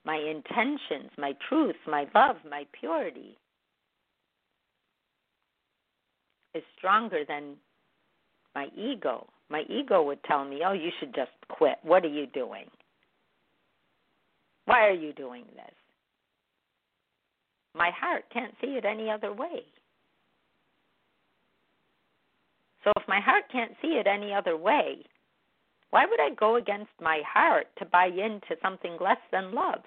my 0.04 0.16
intentions, 0.16 1.10
my 1.16 1.34
truth, 1.48 1.76
my 1.86 2.06
love, 2.14 2.36
my 2.48 2.66
purity 2.78 3.38
is 6.54 6.62
stronger 6.76 7.24
than 7.26 7.56
my 8.54 8.68
ego. 8.76 9.26
My 9.48 9.62
ego 9.68 10.02
would 10.02 10.22
tell 10.24 10.44
me, 10.44 10.60
oh, 10.66 10.72
you 10.72 10.90
should 10.98 11.14
just 11.14 11.30
quit. 11.48 11.78
What 11.82 12.04
are 12.04 12.08
you 12.08 12.26
doing? 12.26 12.66
Why 14.66 14.86
are 14.86 14.94
you 14.94 15.12
doing 15.12 15.44
this? 15.54 15.74
My 17.74 17.90
heart 17.98 18.24
can't 18.32 18.54
see 18.60 18.72
it 18.72 18.84
any 18.84 19.10
other 19.10 19.32
way. 19.32 19.62
So 22.84 22.92
if 22.96 23.06
my 23.08 23.20
heart 23.20 23.44
can't 23.50 23.72
see 23.80 23.98
it 23.98 24.06
any 24.06 24.32
other 24.32 24.56
way, 24.56 25.04
why 25.90 26.06
would 26.06 26.20
I 26.20 26.34
go 26.34 26.56
against 26.56 26.90
my 27.00 27.22
heart 27.26 27.66
to 27.78 27.84
buy 27.84 28.06
into 28.06 28.56
something 28.62 28.96
less 29.00 29.20
than 29.30 29.54
love? 29.54 29.82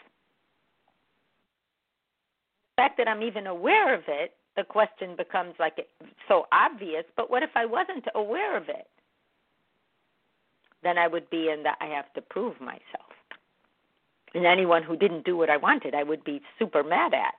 The 2.78 2.84
fact 2.84 2.98
that 2.98 3.08
I'm 3.08 3.24
even 3.24 3.48
aware 3.48 3.94
of 3.94 4.04
it, 4.08 4.34
the 4.56 4.64
question 4.64 5.16
becomes 5.18 5.56
like 5.60 5.86
so 6.28 6.46
obvious, 6.52 7.04
but 7.18 7.30
what 7.30 7.44
if 7.44 7.50
I 7.56 7.66
wasn't 7.66 8.06
aware 8.14 8.56
of 8.56 8.70
it? 8.70 8.88
Then 10.84 10.98
I 10.98 11.08
would 11.08 11.30
be 11.30 11.50
in 11.50 11.64
that 11.64 11.78
I 11.82 11.88
have 11.88 12.14
to 12.14 12.22
prove 12.22 12.60
myself. 12.62 13.12
And 14.34 14.46
anyone 14.46 14.84
who 14.84 14.96
didn't 14.96 15.26
do 15.26 15.36
what 15.36 15.50
I 15.50 15.58
wanted, 15.58 15.96
I 15.96 16.04
would 16.04 16.24
be 16.24 16.42
super 16.60 16.84
mad 16.84 17.14
at. 17.14 17.34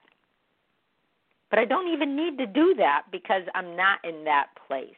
But 1.49 1.59
I 1.59 1.65
don't 1.65 1.93
even 1.93 2.15
need 2.15 2.37
to 2.39 2.45
do 2.45 2.75
that 2.77 3.03
because 3.11 3.43
I'm 3.55 3.75
not 3.77 3.99
in 4.03 4.25
that 4.25 4.47
place. 4.67 4.89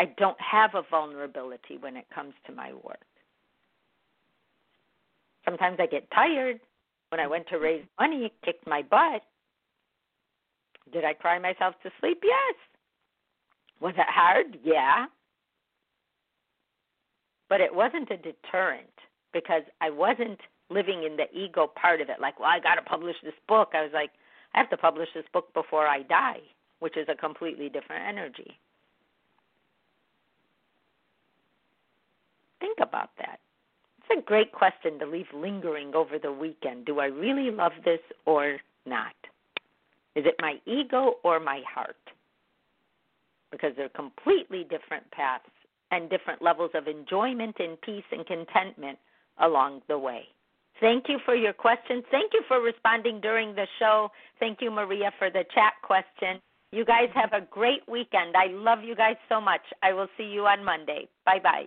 I 0.00 0.06
don't 0.16 0.40
have 0.40 0.74
a 0.74 0.82
vulnerability 0.90 1.78
when 1.78 1.96
it 1.96 2.06
comes 2.14 2.34
to 2.46 2.52
my 2.52 2.72
work. 2.72 2.98
Sometimes 5.44 5.76
I 5.78 5.86
get 5.86 6.10
tired. 6.10 6.60
When 7.10 7.20
I 7.20 7.26
went 7.26 7.46
to 7.48 7.58
raise 7.58 7.84
money, 8.00 8.24
it 8.24 8.32
kicked 8.44 8.66
my 8.66 8.82
butt. 8.82 9.22
Did 10.92 11.04
I 11.04 11.14
cry 11.14 11.38
myself 11.38 11.74
to 11.82 11.90
sleep? 12.00 12.18
Yes. 12.24 12.56
Was 13.80 13.94
it 13.96 14.06
hard? 14.08 14.58
Yeah. 14.64 15.06
But 17.48 17.60
it 17.60 17.74
wasn't 17.74 18.10
a 18.10 18.16
deterrent 18.16 18.88
because 19.32 19.62
I 19.80 19.90
wasn't 19.90 20.40
living 20.70 21.04
in 21.04 21.16
the 21.16 21.30
ego 21.32 21.70
part 21.80 22.00
of 22.00 22.08
it. 22.08 22.20
Like, 22.20 22.40
well, 22.40 22.48
I 22.48 22.58
got 22.58 22.76
to 22.76 22.82
publish 22.82 23.16
this 23.22 23.34
book. 23.46 23.70
I 23.74 23.82
was 23.82 23.92
like, 23.92 24.10
I 24.54 24.58
have 24.58 24.70
to 24.70 24.76
publish 24.76 25.08
this 25.14 25.24
book 25.32 25.52
before 25.54 25.86
I 25.86 26.02
die, 26.02 26.40
which 26.80 26.96
is 26.96 27.06
a 27.08 27.14
completely 27.14 27.68
different 27.68 28.06
energy. 28.08 28.58
Think 32.64 32.78
about 32.80 33.10
that. 33.18 33.40
It's 33.98 34.18
a 34.18 34.22
great 34.22 34.52
question 34.52 34.98
to 34.98 35.06
leave 35.06 35.26
lingering 35.34 35.94
over 35.94 36.18
the 36.18 36.32
weekend. 36.32 36.86
Do 36.86 36.98
I 36.98 37.06
really 37.06 37.50
love 37.50 37.72
this 37.84 38.00
or 38.24 38.56
not? 38.86 39.12
Is 40.16 40.24
it 40.24 40.36
my 40.40 40.54
ego 40.64 41.16
or 41.22 41.40
my 41.40 41.60
heart? 41.68 41.96
Because 43.52 43.72
they're 43.76 43.90
completely 43.90 44.62
different 44.62 45.10
paths 45.10 45.44
and 45.90 46.08
different 46.08 46.40
levels 46.40 46.70
of 46.72 46.88
enjoyment 46.88 47.56
and 47.58 47.78
peace 47.82 48.04
and 48.10 48.26
contentment 48.26 48.98
along 49.40 49.82
the 49.86 49.98
way. 49.98 50.22
Thank 50.80 51.04
you 51.08 51.18
for 51.26 51.34
your 51.34 51.52
questions. 51.52 52.02
Thank 52.10 52.32
you 52.32 52.42
for 52.48 52.62
responding 52.62 53.20
during 53.20 53.54
the 53.54 53.66
show. 53.78 54.08
Thank 54.40 54.62
you, 54.62 54.70
Maria, 54.70 55.12
for 55.18 55.28
the 55.28 55.44
chat 55.54 55.74
question. 55.82 56.40
You 56.72 56.86
guys 56.86 57.10
have 57.14 57.34
a 57.34 57.44
great 57.44 57.82
weekend. 57.86 58.34
I 58.36 58.46
love 58.46 58.78
you 58.82 58.96
guys 58.96 59.16
so 59.28 59.38
much. 59.38 59.62
I 59.82 59.92
will 59.92 60.08
see 60.16 60.24
you 60.24 60.46
on 60.46 60.64
Monday. 60.64 61.08
Bye 61.26 61.40
bye. 61.42 61.66